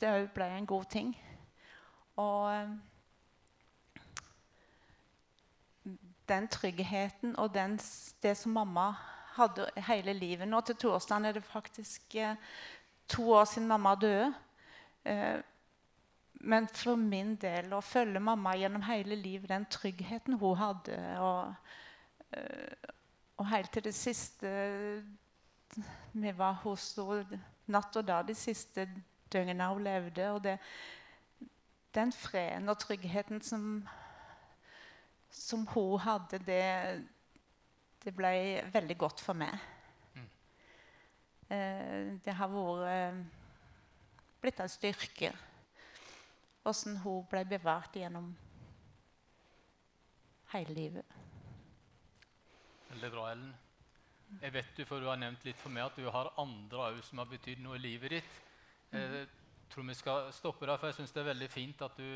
det 0.00 0.08
òg 0.08 0.28
ble 0.34 0.50
en 0.56 0.66
god 0.66 0.84
ting. 0.90 1.12
Og 2.16 2.52
uh, 2.52 2.68
den 6.28 6.48
tryggheten 6.48 7.36
og 7.36 7.54
den, 7.54 7.78
det 8.22 8.36
som 8.36 8.52
mamma 8.52 8.92
hadde 9.38 9.68
hele 9.88 10.12
livet. 10.12 10.48
Nå 10.48 10.60
til 10.60 10.76
torsdag 10.76 11.28
er 11.28 11.38
det 11.38 11.44
faktisk 11.44 12.14
eh, 12.14 12.36
to 13.08 13.30
år 13.32 13.44
siden 13.44 13.68
mamma 13.68 13.94
døde. 13.94 14.32
Men 16.40 16.68
for 16.70 16.96
min 16.96 17.34
del 17.40 17.72
å 17.74 17.82
følge 17.82 18.20
mamma 18.22 18.54
gjennom 18.56 18.84
hele 18.86 19.16
livet, 19.18 19.48
den 19.50 19.66
tryggheten 19.70 20.38
hun 20.38 20.56
hadde 20.60 20.98
og, 21.18 21.54
eh, 22.32 22.92
og 23.38 23.50
helt 23.50 23.72
til 23.72 23.84
det 23.84 23.94
siste 23.94 24.52
Vi 26.12 26.32
var 26.36 26.60
hos 26.62 26.94
henne 26.96 27.40
natt 27.68 27.96
og 28.00 28.06
dag 28.08 28.24
de 28.26 28.34
siste 28.34 28.86
døgnene 29.32 29.66
hun 29.68 29.84
levde. 29.84 30.30
Og 30.32 30.40
det, 30.44 30.56
den 31.94 32.12
freden 32.12 32.68
og 32.68 32.78
tryggheten 32.80 33.42
som, 33.44 33.82
som 35.30 35.66
hun 35.74 35.98
hadde, 36.00 36.40
det 36.46 36.64
det 38.04 38.14
ble 38.16 38.62
veldig 38.72 38.96
godt 38.98 39.20
for 39.20 39.36
meg. 39.36 39.52
Mm. 40.14 40.28
Eh, 41.52 42.06
det 42.24 42.34
har 42.38 42.48
vært 42.52 42.86
eh, 42.88 43.18
blitt 44.40 44.62
en 44.62 44.72
styrke 44.72 45.32
åssen 46.68 46.98
hun 47.02 47.24
ble 47.30 47.44
bevart 47.48 47.96
gjennom 47.96 48.32
hele 50.52 50.76
livet. 50.76 51.16
Veldig 52.88 53.10
bra, 53.12 53.30
Ellen. 53.32 53.56
Jeg 54.42 54.52
vet 54.52 54.70
du, 54.76 54.84
for 54.84 55.00
du 55.00 55.08
har 55.08 55.20
nevnt 55.20 55.44
litt 55.48 55.56
for 55.60 55.72
meg 55.72 55.88
at 55.88 55.96
du 55.96 56.08
har 56.12 56.34
andre 56.40 56.90
òg 56.90 57.00
som 57.04 57.20
har 57.22 57.28
betydd 57.30 57.62
noe 57.64 57.78
i 57.78 57.84
livet 57.84 58.18
ditt. 58.18 58.34
Mm. 58.92 58.98
Jeg 59.00 59.28
tror 59.72 59.86
vi 59.88 59.96
skal 59.96 60.28
stoppe 60.36 60.68
der, 60.68 60.80
for 60.80 60.90
jeg 60.90 60.98
syns 60.98 61.14
det 61.16 61.22
er 61.22 61.30
veldig 61.30 61.48
fint 61.52 61.82
at 61.84 61.96
du, 61.96 62.08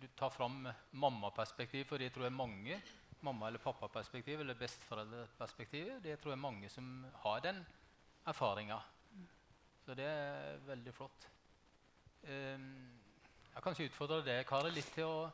du 0.00 0.06
tar 0.18 0.34
fram 0.34 0.66
mammaperspektiv, 0.90 1.86
for 1.90 2.02
det 2.02 2.10
tror 2.14 2.26
jeg 2.26 2.34
mange 2.34 2.80
mamma- 3.24 3.48
eller 3.48 3.62
pappaperspektiv 3.62 4.40
eller 4.40 4.58
besteforeldreperspektivet. 4.58 6.02
Det 6.02 6.18
tror 6.20 6.34
jeg 6.34 6.42
mange 6.42 6.68
som 6.68 7.06
har 7.22 7.40
den 7.40 7.62
erfaringa. 8.26 8.80
Så 9.84 9.94
det 9.94 10.04
er 10.08 10.60
veldig 10.66 10.94
flott. 10.96 11.26
Um, 12.24 13.03
jeg 13.54 13.62
kan 13.62 13.74
ikke 13.74 13.90
utfordre 13.90 14.20
deg, 14.26 14.42
Kari, 14.48 14.72
litt 14.74 14.90
til 14.94 15.08
å 15.08 15.30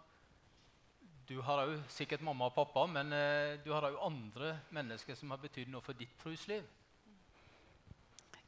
Du 1.31 1.39
har 1.47 1.63
òg 1.63 1.77
sikkert 1.95 2.25
mamma 2.27 2.49
og 2.51 2.57
pappa, 2.57 2.89
men 2.91 3.13
eh, 3.15 3.57
du 3.63 3.71
har 3.71 3.87
òg 3.87 4.01
andre 4.03 4.57
mennesker 4.75 5.15
som 5.15 5.31
har 5.31 5.39
betydd 5.39 5.71
noe 5.71 5.85
for 5.85 5.95
ditt 5.95 6.17
trosliv. 6.19 6.65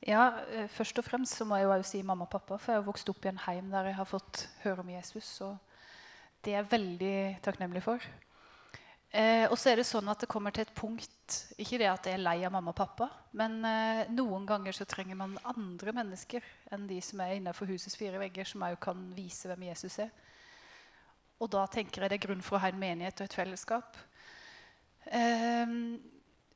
Ja, 0.03 0.43
eh, 0.51 0.67
Først 0.67 0.99
og 0.99 1.07
fremst 1.07 1.39
så 1.39 1.47
må 1.47 1.61
jeg 1.61 1.69
jo 1.71 1.87
si 1.87 2.03
mamma 2.03 2.27
og 2.27 2.33
pappa, 2.33 2.59
for 2.59 2.73
jeg 2.73 2.81
har 2.81 2.89
vokst 2.89 3.13
opp 3.13 3.23
i 3.23 3.31
en 3.31 3.39
heim 3.45 3.71
der 3.71 3.93
jeg 3.93 3.99
har 4.01 4.11
fått 4.11 4.49
høre 4.65 4.83
om 4.83 4.91
Jesus. 4.91 5.31
Og 5.47 5.55
det 6.43 6.57
er 6.57 6.59
jeg 6.59 6.73
veldig 6.73 7.17
takknemlig 7.47 7.85
for. 7.87 8.11
Eh, 9.13 9.45
og 9.51 9.59
så 9.61 9.69
er 9.69 9.77
det 9.77 9.85
sånn 9.85 10.09
at 10.09 10.23
det 10.25 10.29
kommer 10.33 10.55
til 10.57 10.65
et 10.65 10.73
punkt 10.73 11.35
Ikke 11.61 11.77
det 11.77 11.89
at 11.91 12.07
jeg 12.09 12.17
er 12.17 12.23
lei 12.23 12.39
av 12.47 12.53
mamma 12.55 12.73
og 12.73 12.79
pappa, 12.79 13.11
men 13.37 13.59
eh, 13.69 14.07
noen 14.09 14.47
ganger 14.49 14.73
så 14.73 14.87
trenger 14.89 15.19
man 15.21 15.35
andre 15.51 15.93
mennesker 15.99 16.47
enn 16.73 16.87
de 16.89 16.97
som 17.05 17.21
er 17.21 17.35
innenfor 17.37 17.69
husets 17.69 17.99
fire 18.01 18.17
vegger, 18.23 18.49
som 18.49 18.65
òg 18.65 18.79
kan 18.81 19.03
vise 19.13 19.51
hvem 19.51 19.67
Jesus 19.69 19.99
er. 20.07 20.09
Og 21.45 21.51
da 21.53 21.67
tenker 21.69 22.07
jeg 22.07 22.13
det 22.15 22.19
er 22.23 22.25
grunn 22.25 22.41
for 22.47 22.57
å 22.57 22.63
ha 22.63 22.71
en 22.73 22.81
menighet 22.81 23.21
og 23.21 23.29
et 23.29 23.37
fellesskap. 23.37 24.01
Eh, 25.13 25.77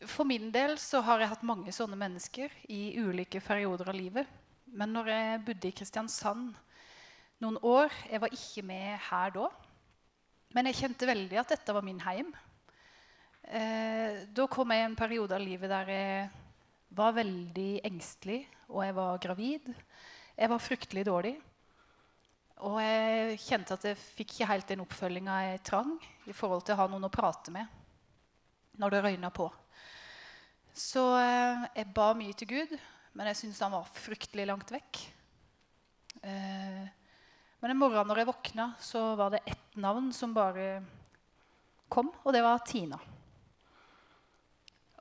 for 0.08 0.28
min 0.28 0.48
del 0.54 0.78
så 0.80 1.04
har 1.04 1.20
jeg 1.20 1.34
hatt 1.34 1.44
mange 1.44 1.76
sånne 1.76 2.00
mennesker 2.00 2.56
i 2.72 2.96
ulike 3.04 3.44
perioder 3.44 3.92
av 3.92 4.00
livet. 4.00 4.32
Men 4.72 4.96
når 4.96 5.12
jeg 5.12 5.44
bodde 5.44 5.68
i 5.68 5.76
Kristiansand 5.76 6.56
noen 7.44 7.58
år 7.60 7.92
Jeg 8.08 8.20
var 8.22 8.32
ikke 8.32 8.62
med 8.64 8.98
her 9.10 9.32
da. 9.34 9.50
Men 10.56 10.70
jeg 10.70 10.78
kjente 10.80 11.08
veldig 11.08 11.40
at 11.42 11.50
dette 11.52 11.74
var 11.76 11.84
min 11.84 12.00
heim. 12.00 12.30
Eh, 13.46 14.24
da 14.34 14.46
kom 14.50 14.72
jeg 14.74 14.82
i 14.82 14.86
en 14.88 14.98
periode 14.98 15.36
av 15.36 15.42
livet 15.42 15.70
der 15.70 15.90
jeg 15.92 16.30
var 16.98 17.12
veldig 17.14 17.84
engstelig, 17.86 18.40
og 18.72 18.82
jeg 18.82 18.96
var 18.96 19.20
gravid. 19.22 19.68
Jeg 20.36 20.50
var 20.50 20.62
fryktelig 20.62 21.04
dårlig. 21.06 21.36
Og 22.66 22.80
jeg 22.80 23.38
kjente 23.44 23.76
at 23.76 23.84
jeg 23.86 24.00
fikk 24.00 24.34
ikke 24.34 24.48
helt 24.50 24.70
den 24.72 24.82
oppfølginga 24.82 25.38
jeg 25.50 25.62
trang 25.68 25.92
i 26.26 26.34
forhold 26.34 26.64
til 26.64 26.74
å 26.74 26.80
ha 26.80 26.88
noen 26.90 27.06
å 27.06 27.12
prate 27.12 27.52
med 27.54 27.68
når 28.80 28.92
det 28.92 29.02
røyna 29.04 29.30
på. 29.32 29.46
Så 30.76 31.04
eh, 31.20 31.66
jeg 31.78 31.92
ba 31.96 32.10
mye 32.16 32.36
til 32.36 32.50
Gud, 32.50 32.76
men 33.16 33.30
jeg 33.30 33.40
syntes 33.40 33.62
han 33.64 33.76
var 33.76 33.88
fryktelig 33.94 34.48
langt 34.50 34.72
vekk. 34.74 35.02
Eh, 36.20 36.84
men 37.62 37.72
en 37.72 37.80
morgen 37.80 38.08
når 38.10 38.24
jeg 38.24 38.32
våkna, 38.32 38.70
så 38.82 39.08
var 39.16 39.32
det 39.32 39.46
ett 39.46 39.78
navn 39.80 40.10
som 40.12 40.34
bare 40.36 40.82
kom, 41.88 42.10
og 42.24 42.34
det 42.34 42.42
var 42.44 42.64
Tina. 42.66 42.98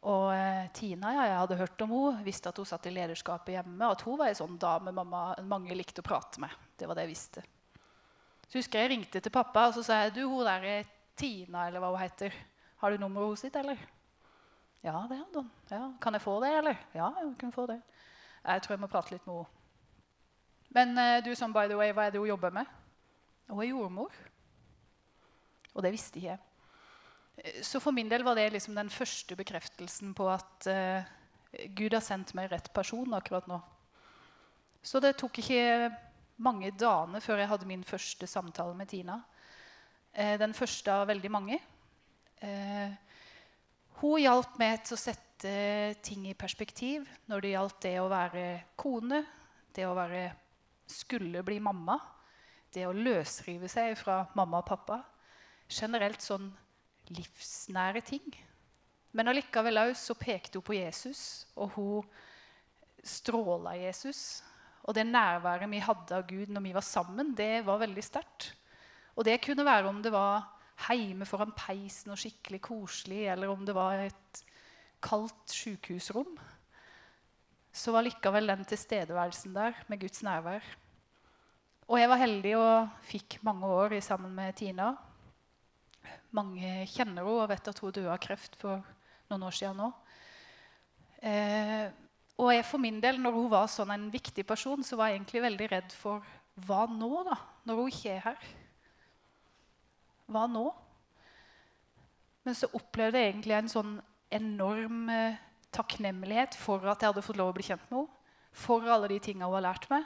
Og 0.05 0.27
eh, 0.35 0.67
Tina, 0.75 1.15
ja, 1.15 1.23
jeg 1.31 1.37
hadde 1.39 1.57
hørt 1.57 1.81
om 1.81 1.93
henne, 1.95 2.25
visste 2.27 2.51
at 2.51 2.59
hun 2.61 2.67
satt 2.69 2.85
i 2.85 2.93
lederskapet 2.93 3.55
hjemme, 3.55 3.79
og 3.87 3.95
at 3.95 4.03
hun 4.05 4.19
var 4.19 4.29
en 4.29 4.37
sånn 4.37 4.59
dame 4.61 4.93
mamma, 4.93 5.31
mange 5.49 5.77
likte 5.77 6.03
å 6.03 6.05
prate 6.05 6.41
med. 6.43 6.53
Det 6.77 6.85
var 6.85 6.97
det 6.97 7.07
jeg 7.07 7.13
visste. 7.15 7.45
Så 8.45 8.59
husker 8.59 8.83
jeg 8.83 8.91
ringte 8.93 9.21
til 9.23 9.33
pappa 9.33 9.65
og 9.71 9.73
så 9.79 9.81
sa 9.87 10.03
jeg, 10.03 10.13
du, 10.19 10.21
hun 10.29 10.45
der 10.45 10.69
er 10.69 10.91
Tina, 11.17 11.65
eller 11.65 11.81
hva 11.81 11.89
hun 11.95 12.03
heter. 12.03 12.37
Har 12.83 12.93
du 12.93 13.01
nummeret 13.01 13.31
hennes 13.31 13.45
sitt, 13.47 13.57
eller? 13.57 13.81
Ja, 14.85 14.99
det 15.09 15.17
hadde 15.17 15.41
hun. 15.41 15.51
Ja, 15.71 15.83
kan 16.01 16.13
jeg 16.13 16.21
få 16.21 16.37
det, 16.43 16.53
eller? 16.59 16.81
Ja, 16.93 17.09
jeg 17.23 17.33
kan 17.41 17.55
få 17.55 17.65
det. 17.71 17.79
Jeg 18.45 18.61
tror 18.61 18.75
jeg 18.75 18.83
må 18.83 18.91
prate 18.91 19.15
litt 19.15 19.25
med 19.25 19.41
henne. 19.41 19.61
Men 20.75 20.97
eh, 21.01 21.21
du, 21.25 21.31
sånn, 21.33 21.55
by 21.55 21.69
the 21.71 21.77
way, 21.79 21.95
hva 21.95 22.05
er 22.05 22.13
det 22.13 22.21
hun 22.21 22.29
jobber 22.29 22.53
med? 22.53 22.69
Hun 23.49 23.63
er 23.63 23.71
jordmor. 23.71 24.17
Og 25.73 25.81
det 25.81 25.95
visste 25.95 26.19
ikke 26.19 26.35
jeg. 26.35 26.44
Så 27.63 27.81
for 27.83 27.91
min 27.95 28.09
del 28.09 28.23
var 28.23 28.37
det 28.37 28.47
liksom 28.53 28.77
den 28.77 28.89
første 28.89 29.35
bekreftelsen 29.35 30.13
på 30.15 30.27
at 30.31 30.67
uh, 30.71 31.03
Gud 31.75 31.93
har 31.93 32.03
sendt 32.03 32.33
meg 32.37 32.49
rett 32.51 32.71
person 32.73 33.13
akkurat 33.17 33.47
nå. 33.51 33.59
Så 34.85 35.01
det 35.03 35.15
tok 35.19 35.41
ikke 35.41 35.89
mange 36.45 36.71
dagene 36.75 37.21
før 37.23 37.41
jeg 37.41 37.51
hadde 37.51 37.69
min 37.69 37.83
første 37.87 38.27
samtale 38.29 38.75
med 38.77 38.89
Tina. 38.91 39.19
Uh, 40.15 40.35
den 40.39 40.55
første 40.55 40.93
av 40.93 41.09
veldig 41.11 41.31
mange. 41.33 41.59
Uh, 42.39 42.95
hun 43.99 44.23
hjalp 44.23 44.57
meg 44.61 44.83
til 44.85 44.95
å 44.95 45.03
sette 45.03 45.53
ting 46.03 46.25
i 46.29 46.37
perspektiv 46.37 47.05
når 47.29 47.43
det 47.43 47.53
gjaldt 47.53 47.79
det 47.83 47.95
å 47.99 48.09
være 48.11 48.45
kone, 48.79 49.21
det 49.75 49.85
å 49.87 49.95
være 49.97 50.29
skulle 50.87 51.43
bli 51.43 51.59
mamma, 51.59 51.97
det 52.71 52.85
å 52.87 52.95
løsrive 52.95 53.67
seg 53.71 53.95
fra 53.99 54.23
mamma 54.37 54.61
og 54.61 54.69
pappa. 54.69 55.01
Generelt 55.67 56.23
sånn 56.23 56.51
livsnære 57.09 58.01
ting. 58.05 58.25
Men 59.15 59.31
allikevel 59.31 59.77
også 59.77 60.11
så 60.11 60.17
pekte 60.19 60.59
hun 60.59 60.67
på 60.67 60.75
Jesus, 60.77 61.45
og 61.55 61.69
hun 61.77 62.09
stråla 63.05 63.75
Jesus. 63.77 64.43
Og 64.85 64.95
det 64.95 65.05
nærværet 65.07 65.69
vi 65.71 65.81
hadde 65.81 66.17
av 66.17 66.27
Gud 66.27 66.51
når 66.51 66.61
vi 66.61 66.73
var 66.75 66.85
sammen, 66.85 67.33
det 67.37 67.65
var 67.65 67.81
veldig 67.81 68.03
sterkt. 68.03 68.51
Og 69.15 69.25
det 69.25 69.39
kunne 69.45 69.65
være 69.65 69.87
om 69.89 70.01
det 70.03 70.11
var 70.11 70.51
hjemme 70.91 71.25
foran 71.25 71.53
peisen 71.55 72.11
og 72.11 72.19
skikkelig 72.19 72.59
koselig, 72.61 73.25
eller 73.31 73.49
om 73.49 73.63
det 73.65 73.75
var 73.75 74.03
et 74.03 74.43
kaldt 75.01 75.53
sykehusrom. 75.53 76.35
Så 77.75 77.91
var 77.91 78.05
likevel 78.05 78.47
den 78.47 78.65
tilstedeværelsen 78.65 79.55
der 79.55 79.73
med 79.87 79.99
Guds 79.99 80.23
nærvær. 80.23 80.63
Og 81.87 81.99
jeg 81.99 82.09
var 82.09 82.17
heldig 82.17 82.55
og 82.57 83.01
fikk 83.05 83.39
mange 83.45 83.67
år 83.67 83.99
sammen 84.01 84.31
med 84.35 84.53
Tina. 84.57 84.95
Mange 86.35 86.85
kjenner 86.91 87.23
henne 87.23 87.35
og 87.43 87.49
vet 87.51 87.69
at 87.71 87.79
hun 87.81 87.93
døde 87.95 88.11
av 88.11 88.21
kreft 88.23 88.57
for 88.59 88.83
noen 89.31 89.45
år 89.47 89.55
siden 89.55 89.79
nå. 89.79 89.91
Eh, 91.25 91.85
og 92.35 92.51
jeg 92.51 92.65
for 92.67 92.83
min 92.83 92.97
del, 93.03 93.21
når 93.21 93.37
hun 93.37 93.47
var 93.53 93.69
sånn 93.71 93.93
en 93.95 94.09
viktig 94.11 94.43
person, 94.47 94.83
så 94.83 94.97
var 94.99 95.09
jeg 95.09 95.21
egentlig 95.21 95.45
veldig 95.45 95.69
redd 95.71 95.95
for 95.95 96.25
hva 96.67 96.83
nå, 96.91 97.11
da? 97.27 97.37
Når 97.67 97.79
hun 97.79 97.93
ikke 97.93 98.17
er 98.17 98.25
her. 98.25 98.49
Hva 100.31 100.43
nå? 100.51 100.65
Men 102.45 102.57
så 102.57 102.69
opplevde 102.77 103.21
jeg 103.21 103.31
egentlig 103.33 103.55
en 103.57 103.71
sånn 103.71 103.95
enorm 104.35 105.07
eh, 105.09 105.39
takknemlighet 105.75 106.57
for 106.59 106.83
at 106.91 107.01
jeg 107.01 107.13
hadde 107.13 107.23
fått 107.25 107.39
lov 107.39 107.53
å 107.53 107.57
bli 107.57 107.65
kjent 107.65 107.87
med 107.89 108.03
henne. 108.03 108.21
For 108.55 108.85
alle 108.87 109.09
de 109.11 109.17
tinga 109.19 109.49
hun 109.49 109.57
har 109.57 109.65
lært 109.65 109.89
meg. 109.91 110.05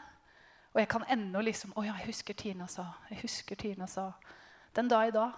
Og 0.73 0.79
jeg 0.81 0.89
kan 0.89 1.05
ennå 1.09 1.41
liksom 1.45 1.73
Å 1.77 1.83
ja, 1.85 1.93
jeg 2.01 2.09
husker 2.11 2.37
Tina 2.37 2.65
sa. 2.69 2.87
Jeg 3.11 3.21
husker 3.23 3.57
Tina 3.59 3.85
sa. 3.89 4.11
Den 4.73 4.89
dag 4.89 5.09
i 5.09 5.13
dag. 5.13 5.37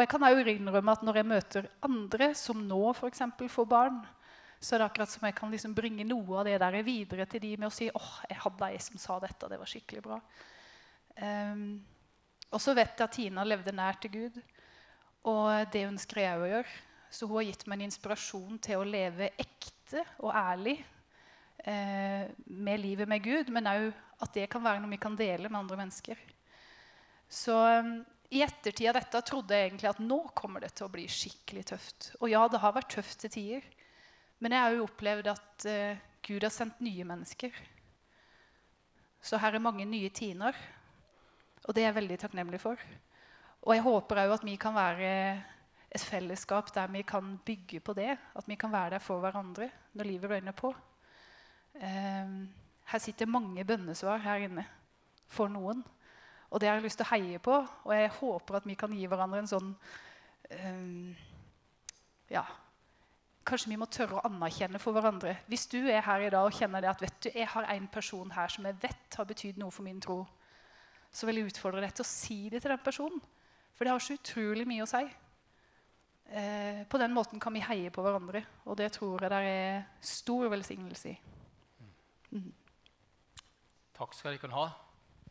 Og 0.00 0.06
jeg 0.06 0.14
kan 0.14 0.22
òg 0.24 0.48
innrømme 0.48 0.92
at 0.96 1.02
når 1.04 1.18
jeg 1.18 1.28
møter 1.28 1.66
andre 1.84 2.30
som 2.32 2.56
nå 2.64 2.78
eksempel, 3.04 3.50
får 3.52 3.66
barn, 3.68 3.98
så 4.56 4.72
er 4.72 4.80
det 4.80 4.86
akkurat 4.86 5.10
som 5.12 5.26
jeg 5.28 5.34
kan 5.36 5.50
liksom 5.52 5.74
bringe 5.76 6.06
noe 6.08 6.38
av 6.40 6.46
det 6.48 6.54
der 6.62 6.76
videre 6.80 7.26
til 7.28 7.42
de 7.42 7.50
med 7.58 7.66
å 7.68 7.74
si 7.74 7.90
åh, 7.92 8.12
jeg 8.30 8.38
hadde 8.40 8.68
ei 8.70 8.78
som 8.80 8.96
sa 8.96 9.18
dette, 9.20 9.48
det 9.50 9.58
var 9.60 9.68
skikkelig 9.68 10.02
bra. 10.06 10.16
Um, 11.20 11.82
og 12.48 12.62
så 12.64 12.72
vet 12.78 12.94
jeg 12.94 13.04
at 13.04 13.12
Tina 13.12 13.44
levde 13.44 13.74
nær 13.76 13.98
til 14.00 14.14
Gud, 14.14 14.38
og 15.28 15.68
det 15.74 15.82
ønsker 15.90 16.22
jeg 16.22 16.38
òg 16.38 16.44
å 16.46 16.48
gjøre. 16.54 16.78
Så 17.12 17.28
hun 17.28 17.36
har 17.36 17.46
gitt 17.50 17.66
meg 17.68 17.76
en 17.76 17.90
inspirasjon 17.90 18.56
til 18.64 18.80
å 18.80 18.86
leve 18.88 19.28
ekte 19.42 20.06
og 20.22 20.30
ærlig 20.32 20.78
eh, 21.68 22.24
med 22.46 22.80
livet 22.80 23.10
med 23.10 23.20
Gud, 23.26 23.52
men 23.52 23.68
òg 23.68 23.90
at 24.24 24.32
det 24.32 24.48
kan 24.48 24.64
være 24.64 24.80
noe 24.80 24.94
vi 24.94 25.00
kan 25.02 25.18
dele 25.18 25.50
med 25.50 25.60
andre 25.60 25.82
mennesker. 25.82 26.24
Så 27.28 27.58
um, 27.84 27.98
i 28.30 28.42
ettertid 28.44 28.86
av 28.90 29.00
dette 29.00 29.20
trodde 29.26 29.56
jeg 29.56 29.70
egentlig 29.70 29.88
at 29.90 30.02
nå 30.02 30.20
kommer 30.38 30.62
det 30.62 30.70
til 30.78 30.86
å 30.86 30.92
bli 30.92 31.06
skikkelig 31.10 31.64
tøft. 31.72 32.10
Og 32.20 32.30
ja, 32.30 32.44
det 32.46 32.60
har 32.62 32.76
vært 32.76 32.92
tøft 32.94 33.18
til 33.24 33.32
tider. 33.34 33.66
Men 34.38 34.54
jeg 34.54 34.62
har 34.64 34.76
jo 34.76 34.86
opplevd 34.86 35.30
at 35.32 35.66
uh, 35.66 36.02
Gud 36.24 36.46
har 36.46 36.54
sendt 36.54 36.78
nye 36.84 37.06
mennesker. 37.08 37.56
Så 39.20 39.40
her 39.42 39.58
er 39.58 39.64
mange 39.64 39.84
nye 39.88 40.12
tiner. 40.14 40.56
Og 41.66 41.74
det 41.74 41.82
er 41.82 41.90
jeg 41.90 41.98
veldig 41.98 42.20
takknemlig 42.22 42.62
for. 42.62 42.80
Og 43.66 43.74
jeg 43.74 43.84
håper 43.84 44.22
òg 44.22 44.36
at 44.38 44.46
vi 44.46 44.54
kan 44.60 44.78
være 44.78 45.10
et 45.90 46.06
fellesskap 46.06 46.70
der 46.72 46.88
vi 46.94 47.02
kan 47.02 47.34
bygge 47.44 47.82
på 47.82 47.98
det. 47.98 48.14
At 48.14 48.46
vi 48.48 48.56
kan 48.56 48.72
være 48.72 48.94
der 48.94 49.04
for 49.04 49.20
hverandre 49.20 49.68
når 49.98 50.08
livet 50.08 50.30
røyner 50.30 50.56
på. 50.56 50.70
Um, 51.74 52.46
her 52.90 53.02
sitter 53.02 53.26
mange 53.30 53.66
bønnesvar 53.66 54.22
her 54.22 54.46
inne 54.46 54.64
for 55.30 55.50
noen. 55.50 55.82
Og 56.50 56.60
det 56.60 56.68
har 56.68 56.78
jeg 56.78 56.88
lyst 56.88 56.98
til 56.98 57.06
å 57.06 57.12
heie 57.12 57.38
på, 57.42 57.56
og 57.62 57.92
jeg 57.94 58.10
håper 58.16 58.58
at 58.58 58.66
vi 58.66 58.76
kan 58.78 58.94
gi 58.94 59.06
hverandre 59.06 59.44
en 59.44 59.50
sånn 59.50 59.70
um, 59.70 61.14
Ja. 62.30 62.44
Kanskje 63.46 63.70
vi 63.72 63.78
må 63.80 63.86
tørre 63.90 64.18
å 64.18 64.26
anerkjenne 64.28 64.78
for 64.82 64.94
hverandre. 64.94 65.38
Hvis 65.48 65.64
du 65.70 65.78
er 65.80 66.02
her 66.04 66.26
i 66.26 66.28
dag 66.30 66.44
og 66.46 66.54
kjenner 66.54 66.84
det 66.84 66.90
at 66.90 67.00
vet 67.02 67.16
du, 67.24 67.30
jeg 67.32 67.48
har 67.50 67.66
en 67.72 67.86
person 67.90 68.34
her 68.34 68.52
som 68.52 68.66
jeg 68.68 68.76
vet 68.82 69.16
har 69.16 69.26
betydd 69.26 69.58
noe 69.58 69.72
for 69.74 69.86
min 69.86 70.02
tro, 70.02 70.20
så 71.10 71.26
vil 71.26 71.40
jeg 71.40 71.50
utfordre 71.50 71.82
deg 71.82 71.94
til 71.96 72.04
å 72.04 72.10
si 72.10 72.38
det 72.52 72.60
til 72.62 72.74
den 72.74 72.82
personen. 72.84 73.22
For 73.74 73.86
det 73.86 73.94
har 73.94 74.04
så 74.04 74.14
utrolig 74.18 74.66
mye 74.68 74.84
å 74.84 74.90
si. 74.90 75.00
Eh, 76.30 76.82
på 76.86 77.00
den 77.00 77.14
måten 77.16 77.40
kan 77.42 77.56
vi 77.56 77.62
heie 77.64 77.90
på 77.90 78.04
hverandre, 78.04 78.44
og 78.68 78.76
det 78.78 78.92
tror 78.94 79.24
jeg 79.24 79.32
det 79.32 79.40
er 79.50 79.80
stor 80.04 80.50
velsignelse 80.52 81.10
i. 81.10 81.16
Mm. 82.30 82.52
Takk 83.96 84.14
skal 84.14 84.36
dere 84.36 84.54
ha. 84.54 84.68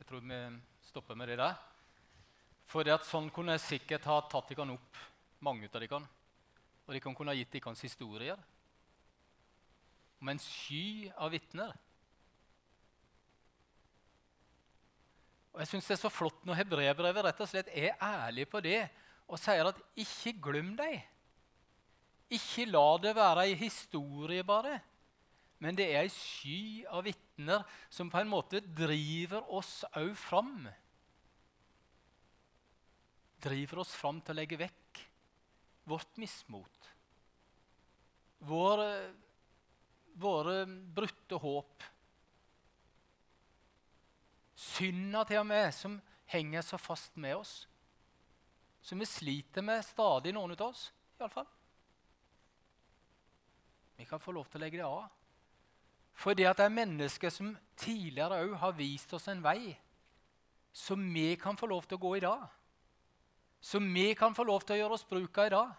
Jeg 0.02 0.10
tror 0.10 0.26
vi 0.26 0.42
stopper 0.90 1.18
med 1.18 1.30
det 1.32 1.40
der. 1.40 1.58
For 2.70 2.86
det 2.86 2.94
at 2.94 3.08
sånn 3.08 3.30
kunne 3.34 3.56
jeg 3.56 3.66
sikkert 3.66 4.08
ha 4.10 4.20
tatt 4.30 4.52
dere 4.52 4.68
opp, 4.76 5.04
mange 5.46 5.70
av 5.70 5.82
dere. 5.82 6.02
Og 6.86 6.96
de 6.96 7.02
kunne 7.04 7.32
ha 7.32 7.38
gitt 7.38 7.54
dere 7.54 7.76
historier 7.80 8.48
om 10.20 10.30
en 10.34 10.42
sky 10.44 11.10
av 11.16 11.32
vitner. 11.32 11.72
Og 15.54 15.62
jeg 15.64 15.72
synes 15.72 15.88
Det 15.88 15.96
er 15.96 16.02
så 16.04 16.12
flott 16.12 16.44
når 16.46 16.60
hebreerbrevet 16.62 17.26
rett 17.26 17.40
og 17.42 17.50
slett 17.50 17.72
er 17.74 17.96
ærlig 18.04 18.46
på 18.52 18.62
det 18.64 18.82
og 19.30 19.40
sier 19.40 19.70
at 19.70 19.80
ikke 19.98 20.36
glem 20.42 20.74
dem. 20.78 21.00
Ikke 22.34 22.66
la 22.70 22.98
det 23.02 23.16
være 23.18 23.48
ei 23.48 23.56
historie 23.58 24.44
bare. 24.44 24.80
men 25.60 25.76
det 25.76 25.90
er 25.92 26.06
ei 26.06 26.10
sky 26.10 26.86
av 26.88 27.04
vitner 27.04 27.29
som 27.90 28.10
på 28.12 28.20
en 28.20 28.32
måte 28.32 28.62
driver 28.62 29.46
oss 29.56 29.84
òg 29.98 30.12
fram. 30.18 30.68
Driver 33.40 33.84
oss 33.84 33.94
fram 33.96 34.20
til 34.22 34.36
å 34.36 34.40
legge 34.42 34.60
vekk 34.60 35.02
vårt 35.90 36.20
mismot. 36.20 36.90
Våre, 38.50 38.90
våre 40.20 40.64
brutte 40.68 41.40
håp. 41.40 41.88
Synda 44.60 45.24
til 45.28 45.40
og 45.42 45.48
med, 45.48 45.70
som 45.76 46.00
henger 46.30 46.66
så 46.66 46.80
fast 46.82 47.16
med 47.16 47.38
oss. 47.40 47.62
Som 48.82 49.00
vi 49.00 49.08
sliter 49.08 49.64
med 49.66 49.84
stadig, 49.86 50.34
noen 50.36 50.56
av 50.56 50.70
oss 50.72 50.90
iallfall. 51.20 51.48
Vi 54.00 54.06
kan 54.08 54.22
få 54.24 54.32
lov 54.32 54.48
til 54.48 54.60
å 54.60 54.64
legge 54.64 54.80
det 54.80 54.88
av. 54.88 55.19
Fordi 56.20 56.44
at 56.44 56.58
det 56.60 56.66
er 56.68 56.76
mennesker 56.76 57.32
som 57.32 57.54
tidligere 57.80 58.42
òg 58.44 58.56
har 58.60 58.76
vist 58.76 59.14
oss 59.16 59.30
en 59.32 59.44
vei 59.44 59.78
som 60.76 61.02
vi 61.14 61.36
kan 61.40 61.58
få 61.58 61.70
lov 61.72 61.86
til 61.88 61.96
å 61.96 62.04
gå 62.04 62.16
i 62.18 62.24
dag. 62.24 62.44
Som 63.62 63.88
vi 63.94 64.14
kan 64.20 64.36
få 64.36 64.44
lov 64.48 64.66
til 64.66 64.76
å 64.76 64.80
gjøre 64.82 64.98
oss 64.98 65.08
bruk 65.08 65.38
av 65.40 65.48
i 65.48 65.54
dag. 65.54 65.70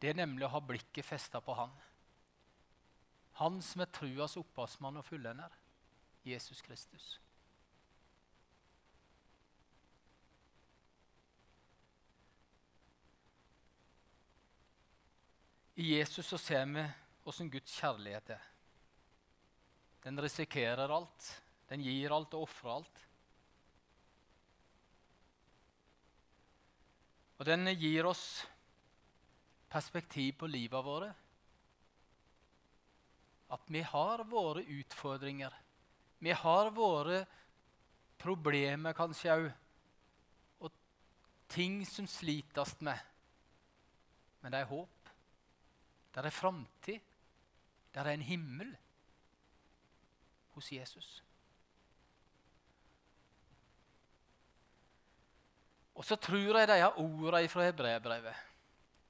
Det 0.00 0.10
er 0.10 0.18
nemlig 0.18 0.46
å 0.48 0.52
ha 0.54 0.60
blikket 0.64 1.06
festa 1.06 1.40
på 1.44 1.54
Han. 1.56 1.74
Han 3.40 3.60
som 3.64 3.84
er 3.84 3.92
truas 3.92 4.36
opphavsmann 4.40 4.96
og 5.00 5.06
fullender. 5.06 5.52
Jesus 6.24 6.62
Kristus. 6.62 7.18
I 15.76 15.94
Jesus 15.98 16.26
så 16.26 16.38
ser 16.38 16.66
vi 16.68 16.84
åssen 17.28 17.50
Guds 17.50 17.72
kjærlighet 17.78 18.34
er. 18.34 18.44
Den 20.02 20.18
risikerer 20.20 20.90
alt, 20.90 21.28
den 21.70 21.84
gir 21.84 22.14
alt 22.14 22.34
og 22.34 22.48
ofrer 22.48 22.76
alt. 22.80 23.02
Og 27.38 27.46
den 27.46 27.66
gir 27.74 28.06
oss 28.06 28.24
perspektiv 29.72 30.36
på 30.42 30.50
livet 30.50 30.84
våre. 30.84 31.08
At 33.52 33.70
vi 33.72 33.82
har 33.82 34.22
våre 34.30 34.62
utfordringer. 34.62 35.54
Vi 36.22 36.30
har 36.30 36.70
våre 36.70 37.24
problemer 38.22 38.94
kanskje 38.94 39.34
òg, 39.34 39.48
og 40.62 40.70
ting 41.50 41.80
som 41.88 42.06
slites 42.06 42.76
med. 42.80 43.00
Men 44.42 44.54
det 44.54 44.62
er 44.62 44.70
håp. 44.70 45.10
Det 46.12 46.22
er 46.22 46.34
framtid. 46.34 47.11
Det 47.92 48.00
er 48.00 48.14
en 48.14 48.24
himmel 48.24 48.72
hos 50.54 50.72
Jesus. 50.72 51.22
Og 55.94 56.04
så 56.04 56.16
tror 56.16 56.58
jeg 56.58 56.68
de 56.68 56.80
ordene 56.88 57.48
fra 57.48 57.66
hebreerbrevet 57.68 58.34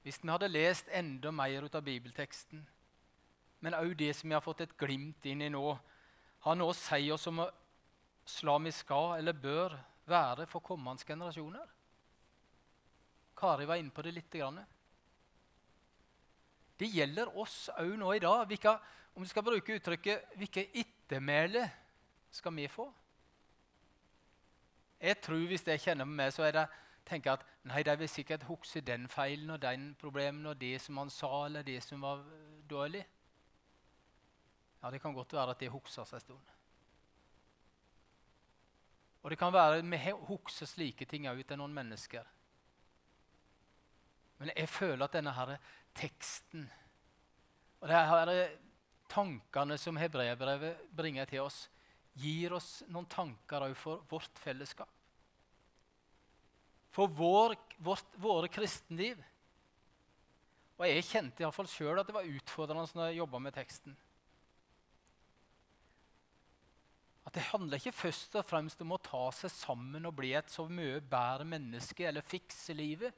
Hvis 0.03 0.19
vi 0.23 0.29
hadde 0.29 0.51
lest 0.51 0.89
enda 0.91 1.31
mer 1.31 1.63
ut 1.63 1.75
av 1.75 1.83
bibelteksten, 1.83 2.67
men 3.63 3.73
òg 3.77 3.95
det 3.95 4.11
som 4.15 4.29
vi 4.29 4.35
har 4.35 4.43
fått 4.43 4.65
et 4.65 4.77
glimt 4.77 5.25
inn 5.25 5.41
i 5.41 5.47
nå, 5.49 5.77
har 6.43 6.57
noe 6.59 6.73
å 6.73 6.75
si 6.75 7.07
oss 7.11 7.27
om 7.31 7.39
vi 8.65 8.73
skal 8.75 9.13
eller 9.17 9.33
bør 9.33 9.77
være 10.05 10.45
for 10.51 10.59
kommende 10.59 11.07
generasjoner. 11.07 11.69
Kari 13.39 13.65
var 13.65 13.79
inne 13.79 13.95
på 13.95 14.03
det 14.03 14.11
lite 14.13 14.37
grann. 14.37 14.59
Det 16.79 16.89
gjelder 16.89 17.29
oss 17.37 17.69
òg 17.77 17.95
nå 17.99 18.11
i 18.13 18.21
dag. 18.23 18.45
Hvilke, 18.49 18.73
om 19.15 19.23
vi 19.23 19.29
skal 19.29 19.43
bruke 19.43 19.75
uttrykket 19.75 20.35
'hvilke 20.35 20.69
ettermæle 20.73 21.71
skal 22.31 22.55
vi 22.55 22.67
få'? 22.67 22.93
Jeg 25.01 25.21
tror 25.21 25.47
Hvis 25.47 25.67
jeg 25.67 25.79
kjenner 25.79 26.05
meg, 26.05 26.33
så 26.33 26.43
er 26.43 26.51
det, 26.51 26.67
tenker 27.05 27.33
at 27.33 27.45
nei, 27.63 27.83
de 27.83 27.97
vil 27.99 28.09
sikkert 28.09 28.43
huske 28.43 28.81
den 28.81 29.07
feilen 29.07 29.49
og 29.49 29.61
den 29.61 29.95
problemen 29.99 30.45
og 30.45 30.61
det 30.61 30.81
som 30.81 30.97
han 30.97 31.09
sa, 31.09 31.45
eller 31.45 31.61
det 31.61 31.83
som 31.83 32.01
var 32.01 32.23
dårlig. 32.69 33.05
Ja, 34.83 34.91
Det 34.91 35.01
kan 35.01 35.13
godt 35.13 35.33
være 35.33 35.49
at 35.49 35.59
det 35.59 35.69
husker 35.69 36.05
seg 36.05 36.13
en 36.13 36.19
stund. 36.19 36.53
Og 39.23 39.29
det 39.29 39.39
kan 39.39 39.53
være 39.53 39.81
vi 39.81 39.97
husker 40.27 40.65
slike 40.65 41.05
ting 41.05 41.27
òg 41.27 41.45
til 41.47 41.57
noen 41.57 41.73
mennesker. 41.73 42.23
Men 44.43 44.51
jeg 44.57 44.67
føler 44.69 45.05
at 45.05 45.15
denne 45.15 45.31
her 45.33 45.55
teksten 45.95 46.67
og 47.83 47.89
det 47.91 47.99
her 48.07 48.29
tankene 49.11 49.75
som 49.75 49.97
hebreerbrevet 49.99 50.85
bringer 50.95 51.27
til 51.27 51.43
oss, 51.43 51.65
gir 52.15 52.53
oss 52.55 52.77
noen 52.87 53.09
tanker 53.11 53.65
òg 53.65 53.73
for 53.75 54.05
vårt 54.07 54.39
fellesskap. 54.39 54.87
For 56.93 57.11
vår, 57.11 57.57
vårt, 57.83 58.15
våre 58.21 58.47
kristenliv. 58.53 59.19
Og 60.77 60.85
jeg 60.87 61.07
kjente 61.09 61.43
iallfall 61.43 61.67
sjøl 61.67 61.99
at 61.99 62.07
det 62.07 62.15
var 62.15 62.29
utfordrende 62.29 62.85
når 62.95 63.09
jeg 63.09 63.19
jobba 63.19 63.41
med 63.43 63.55
teksten. 63.57 63.97
At 67.27 67.35
det 67.35 67.49
handler 67.49 67.81
ikke 67.81 67.95
først 67.95 68.39
og 68.39 68.47
fremst 68.47 68.81
om 68.85 68.95
å 68.95 69.01
ta 69.03 69.25
seg 69.35 69.51
sammen 69.51 70.07
og 70.07 70.15
bli 70.21 70.31
et 70.37 70.51
så 70.53 70.69
mye 70.69 71.01
bedre 71.01 71.47
menneske 71.49 72.07
eller 72.07 72.23
fikse 72.23 72.75
livet. 72.77 73.11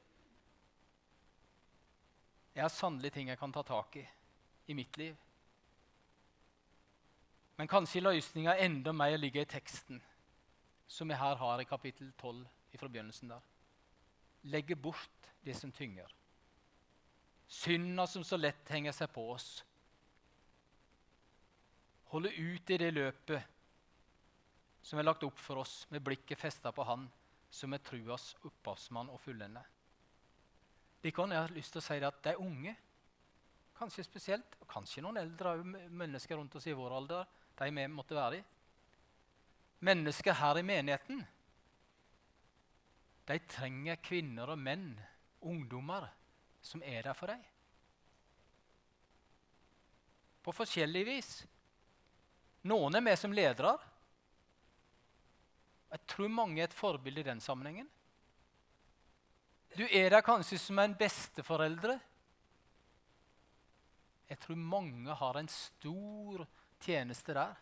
Jeg 2.56 2.64
har 2.64 2.72
sannelig 2.72 3.12
ting 3.12 3.28
jeg 3.28 3.38
kan 3.38 3.52
ta 3.52 3.60
tak 3.66 3.98
i 4.00 4.06
i 4.66 4.74
mitt 4.74 4.96
liv. 4.98 5.16
Men 7.56 7.68
kanskje 7.68 8.02
løsninga 8.02 8.56
enda 8.60 8.92
mer 8.92 9.16
ligger 9.16 9.44
i 9.44 9.48
teksten, 9.48 10.00
som 10.86 11.08
vi 11.08 11.14
her 11.16 11.36
har 11.36 11.60
i 11.60 11.68
kapittel 11.68 12.12
12 12.18 12.46
fra 12.76 12.88
begynnelsen 12.88 13.30
der. 13.30 13.44
Legge 14.52 14.76
bort 14.76 15.30
det 15.44 15.54
som 15.56 15.72
tynger. 15.72 16.10
Synda 17.48 18.06
som 18.06 18.24
så 18.24 18.36
lett 18.36 18.68
henger 18.68 18.92
seg 18.92 19.12
på 19.14 19.22
oss. 19.32 19.64
Holde 22.10 22.34
ut 22.34 22.70
i 22.70 22.78
det 22.80 22.90
løpet 22.92 23.54
som 24.82 24.98
er 24.98 25.06
lagt 25.06 25.24
opp 25.26 25.38
for 25.38 25.62
oss, 25.62 25.86
med 25.90 26.04
blikket 26.04 26.38
festa 26.38 26.72
på 26.72 26.84
Han 26.86 27.08
som 27.50 27.72
er 27.72 27.82
truas 27.82 28.34
opphavsmann 28.44 29.10
og 29.10 29.20
fullender. 29.22 29.64
Likevel 31.06 31.36
har 31.36 31.46
jeg 31.46 31.60
lyst 31.60 31.76
til 31.76 31.82
å 31.82 31.86
si 31.86 32.00
at 32.02 32.20
de 32.26 32.34
unge, 32.42 32.74
kanskje 33.78 34.04
spesielt, 34.06 34.58
og 34.58 34.68
kanskje 34.70 35.04
noen 35.04 35.20
eldre 35.20 35.54
mennesker 35.62 36.38
rundt 36.38 36.56
oss 36.58 36.66
i 36.66 36.74
vår 36.74 36.96
alder, 36.98 37.24
de 37.56 37.70
vi 37.70 37.88
måtte 37.92 38.18
være 38.18 38.42
i 38.42 38.44
Mennesker 39.86 40.32
her 40.32 40.58
i 40.58 40.64
menigheten 40.64 41.18
de 43.26 43.38
trenger 43.50 43.98
kvinner 44.06 44.52
og 44.52 44.60
menn, 44.60 44.92
ungdommer, 45.42 46.06
som 46.62 46.82
er 46.86 47.02
der 47.08 47.16
for 47.18 47.30
dem. 47.30 47.42
På 50.46 50.54
forskjellig 50.54 51.02
vis. 51.08 51.30
Noen 52.70 52.94
er 52.94 53.02
med 53.02 53.18
som 53.18 53.34
ledere. 53.34 53.74
Jeg 55.90 56.06
tror 56.12 56.30
mange 56.30 56.62
er 56.62 56.68
et 56.68 56.76
forbilde 56.76 57.22
i 57.22 57.26
den 57.26 57.42
sammenhengen. 57.42 57.88
Du 59.76 59.84
er 59.84 60.10
der 60.10 60.24
kanskje 60.24 60.58
som 60.60 60.78
en 60.80 60.94
besteforeldre. 60.96 61.98
Jeg 64.26 64.38
tror 64.42 64.56
mange 64.58 65.14
har 65.14 65.38
en 65.38 65.48
stor 65.52 66.46
tjeneste 66.80 67.34
der. 67.36 67.52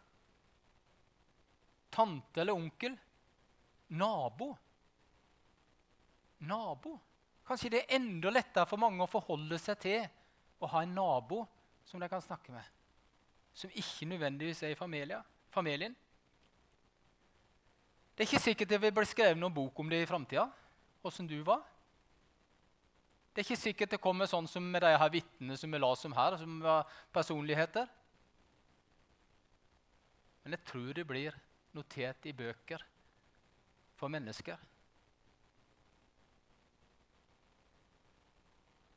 Tante 1.90 2.40
eller 2.40 2.54
onkel. 2.54 2.94
Nabo. 3.98 4.52
Nabo. 6.46 6.94
Kanskje 7.44 7.74
det 7.74 7.82
er 7.82 7.98
enda 7.98 8.30
lettere 8.32 8.68
for 8.68 8.80
mange 8.80 9.02
å 9.04 9.10
forholde 9.10 9.58
seg 9.60 9.82
til 9.82 10.06
å 10.62 10.70
ha 10.70 10.84
en 10.84 10.94
nabo 10.96 11.42
som 11.84 12.00
de 12.00 12.08
kan 12.08 12.22
snakke 12.24 12.54
med, 12.54 12.64
som 13.52 13.72
ikke 13.76 14.08
nødvendigvis 14.08 14.62
er 14.64 14.72
i 14.72 14.78
familien. 14.78 15.96
Det 18.14 18.22
er 18.24 18.30
ikke 18.30 18.40
sikkert 18.46 18.70
det 18.70 18.80
vil 18.80 18.94
bli 18.96 19.06
skrevet 19.10 19.36
noen 19.36 19.52
bok 19.52 19.82
om 19.82 19.90
det 19.92 20.00
i 20.00 20.08
framtida, 20.08 20.46
åssen 21.04 21.28
du 21.28 21.36
var. 21.44 21.60
Det 23.34 23.42
er 23.42 23.48
ikke 23.48 23.58
sikkert 23.58 23.90
det 23.90 24.02
kommer 24.02 24.28
sånn 24.30 24.46
som 24.46 24.62
med 24.70 24.84
de 24.84 24.92
her 24.94 25.10
vitnene 25.10 25.56
som 25.58 25.72
vi 25.74 25.78
la 25.80 25.90
som 25.98 26.12
her, 26.14 26.36
som 26.38 26.60
var 26.62 26.86
personligheter. 27.12 27.88
Men 30.44 30.54
jeg 30.54 30.62
tror 30.68 30.92
det 30.94 31.06
blir 31.08 31.34
notert 31.74 32.28
i 32.30 32.34
bøker 32.36 32.84
for 33.98 34.12
mennesker. 34.12 34.60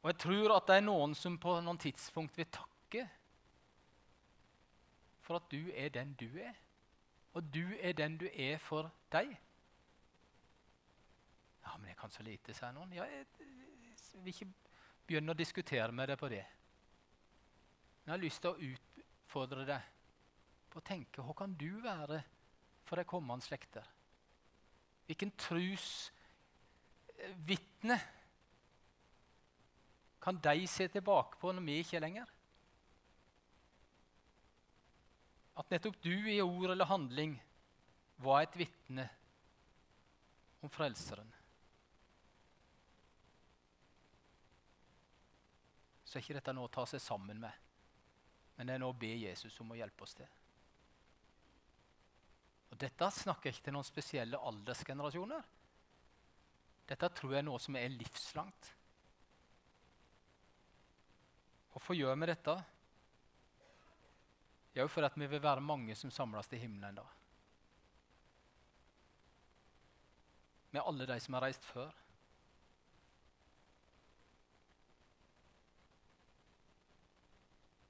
Og 0.04 0.12
jeg 0.12 0.20
tror 0.22 0.54
at 0.56 0.70
det 0.70 0.76
er 0.78 0.86
noen 0.86 1.18
som 1.18 1.40
på 1.42 1.58
noen 1.66 1.82
tidspunkt 1.82 2.38
vil 2.38 2.48
takke 2.54 3.08
for 5.26 5.42
at 5.42 5.50
du 5.52 5.72
er 5.74 5.90
den 5.92 6.14
du 6.20 6.30
er. 6.40 6.54
Og 7.34 7.50
du 7.54 7.66
er 7.82 7.98
den 7.98 8.20
du 8.22 8.28
er 8.32 8.62
for 8.62 8.92
deg. 9.12 9.34
Ja, 11.66 11.74
men 11.78 11.90
jeg 11.90 11.98
kan 11.98 12.14
så 12.14 12.24
lite, 12.24 12.54
sier 12.56 12.72
noen. 12.72 12.94
Ja, 12.96 13.04
jeg, 13.10 13.26
vil 14.24 14.34
ikke 14.34 14.54
begynne 15.08 15.32
å 15.34 15.38
diskutere 15.38 15.92
med 15.96 16.06
deg 16.12 16.18
på 16.20 16.28
det. 16.32 16.46
Men 18.04 18.12
jeg 18.12 18.16
har 18.16 18.26
lyst 18.26 18.42
til 18.44 18.52
å 18.52 18.62
utfordre 18.72 19.64
deg 19.68 19.82
på 20.72 20.76
å 20.80 20.88
tenke 20.88 21.24
hva 21.24 21.34
kan 21.38 21.52
du 21.60 21.72
være 21.84 22.20
for 22.88 22.96
de 23.00 23.06
kommende 23.08 23.46
slekter? 23.46 23.86
Hvilken 25.08 25.32
trosvitne 25.40 27.98
kan 30.24 30.36
de 30.44 30.68
se 30.68 30.86
tilbake 30.92 31.34
på 31.40 31.48
når 31.56 31.64
vi 31.68 31.76
ikke 31.84 31.98
er 32.00 32.04
lenger? 32.04 32.28
At 35.58 35.72
nettopp 35.74 35.98
du 36.04 36.30
i 36.30 36.42
ord 36.44 36.70
eller 36.74 36.86
handling 36.86 37.42
var 38.22 38.42
et 38.44 38.58
vitne 38.60 39.06
om 40.62 40.70
Frelseren. 40.74 41.37
Er 46.18 46.24
ikke 46.24 46.34
dette 46.40 46.54
noe 46.58 46.66
å 46.66 46.74
ta 46.74 46.82
seg 46.90 46.98
sammen 46.98 47.38
med, 47.38 47.66
men 48.58 48.66
det 48.66 48.74
er 48.74 48.80
noe 48.82 48.90
å 48.90 48.98
be 48.98 49.12
Jesus 49.14 49.54
om 49.62 49.70
å 49.70 49.76
hjelpe 49.78 50.02
oss 50.02 50.16
til. 50.18 50.32
Og 52.72 52.80
Dette 52.82 53.10
snakker 53.14 53.52
jeg 53.52 53.58
ikke 53.58 53.68
til 53.68 53.76
noen 53.76 53.86
spesielle 53.86 54.40
aldersgenerasjoner. 54.50 55.44
Dette 56.90 57.10
tror 57.20 57.36
jeg 57.36 57.44
er 57.44 57.46
noe 57.46 57.62
som 57.62 57.78
er 57.78 57.94
livslangt. 57.94 58.72
Hvorfor 61.76 62.00
gjør 62.00 62.18
vi 62.18 62.32
dette? 62.32 62.58
Jo, 64.74 64.88
for 64.90 65.06
at 65.06 65.22
vi 65.22 65.30
vil 65.30 65.44
være 65.46 65.62
mange 65.62 65.94
som 66.02 66.10
samles 66.10 66.50
til 66.50 66.66
himmelen 66.66 66.98
da. 66.98 67.06
Med 70.74 70.82
alle 70.82 71.06
de 71.14 71.22
som 71.22 71.38
har 71.38 71.46
reist 71.46 71.70
før. 71.70 71.94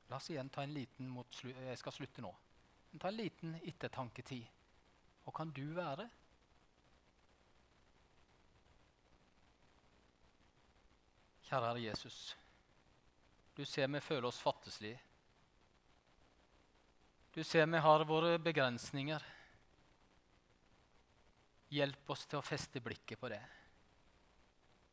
La 0.08 0.20
oss 0.20 0.30
igjen 0.32 0.50
ta 0.50 0.64
en 0.64 0.74
liten 0.74 1.10
mot 1.12 1.34
slu 1.34 1.52
Jeg 1.52 1.80
skal 1.80 1.96
slutte 1.96 2.24
nå. 2.24 2.32
Ta 3.00 3.12
en 3.12 3.20
liten 3.20 3.58
ettertanketid. 3.60 4.48
Hva 5.26 5.34
kan 5.36 5.52
du 5.52 5.66
være? 5.76 6.08
Kjære 11.48 11.68
Herre 11.68 11.84
Jesus. 11.84 12.36
Du 13.56 13.66
ser 13.66 13.88
vi 13.88 14.00
føler 14.04 14.28
oss 14.28 14.40
fattigslige. 14.44 15.00
Du 17.36 17.44
ser 17.44 17.68
vi 17.68 17.84
har 17.84 18.04
våre 18.10 18.40
begrensninger. 18.40 19.24
Hjelp 21.70 22.10
oss 22.10 22.26
til 22.26 22.40
å 22.40 22.46
feste 22.46 22.82
blikket 22.84 23.20
på 23.20 23.30
det. 23.32 23.44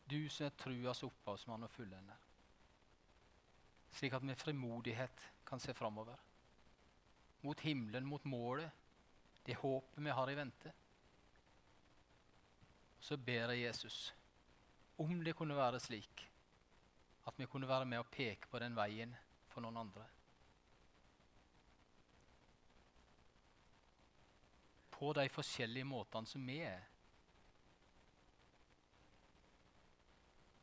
Du 0.05 0.19
som 0.29 0.47
er 0.47 0.59
truas 0.59 1.03
opphavsmann 1.07 1.65
og 1.65 1.73
fullender. 1.73 2.24
Slik 3.95 4.13
at 4.13 4.23
vi 4.23 4.33
med 4.33 4.39
frimodighet 4.39 5.27
kan 5.47 5.61
se 5.61 5.75
framover. 5.75 6.17
Mot 7.45 7.61
himmelen, 7.61 8.07
mot 8.07 8.25
målet, 8.25 8.71
det 9.47 9.55
håpet 9.61 10.05
vi 10.05 10.11
har 10.11 10.31
i 10.31 10.37
vente. 10.37 10.73
Så 13.01 13.17
ber 13.17 13.53
jeg 13.53 13.67
Jesus 13.67 14.15
om 14.99 15.25
det 15.25 15.35
kunne 15.37 15.57
være 15.57 15.81
slik 15.81 16.25
at 17.27 17.39
vi 17.39 17.47
kunne 17.47 17.69
være 17.69 17.85
med 17.85 17.99
og 17.99 18.11
peke 18.13 18.49
på 18.51 18.59
den 18.59 18.77
veien 18.77 19.15
for 19.53 19.65
noen 19.65 19.81
andre. 19.85 20.07
På 24.95 25.13
de 25.17 25.29
forskjellige 25.29 25.89
måtene 25.89 26.31
som 26.31 26.47
vi 26.47 26.59
er. 26.65 26.85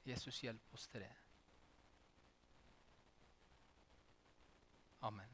Jesus, 0.05 0.41
hjelp 0.41 0.73
oss 0.73 0.87
til 0.89 1.03
det. 1.05 1.20
Amen. 5.03 5.30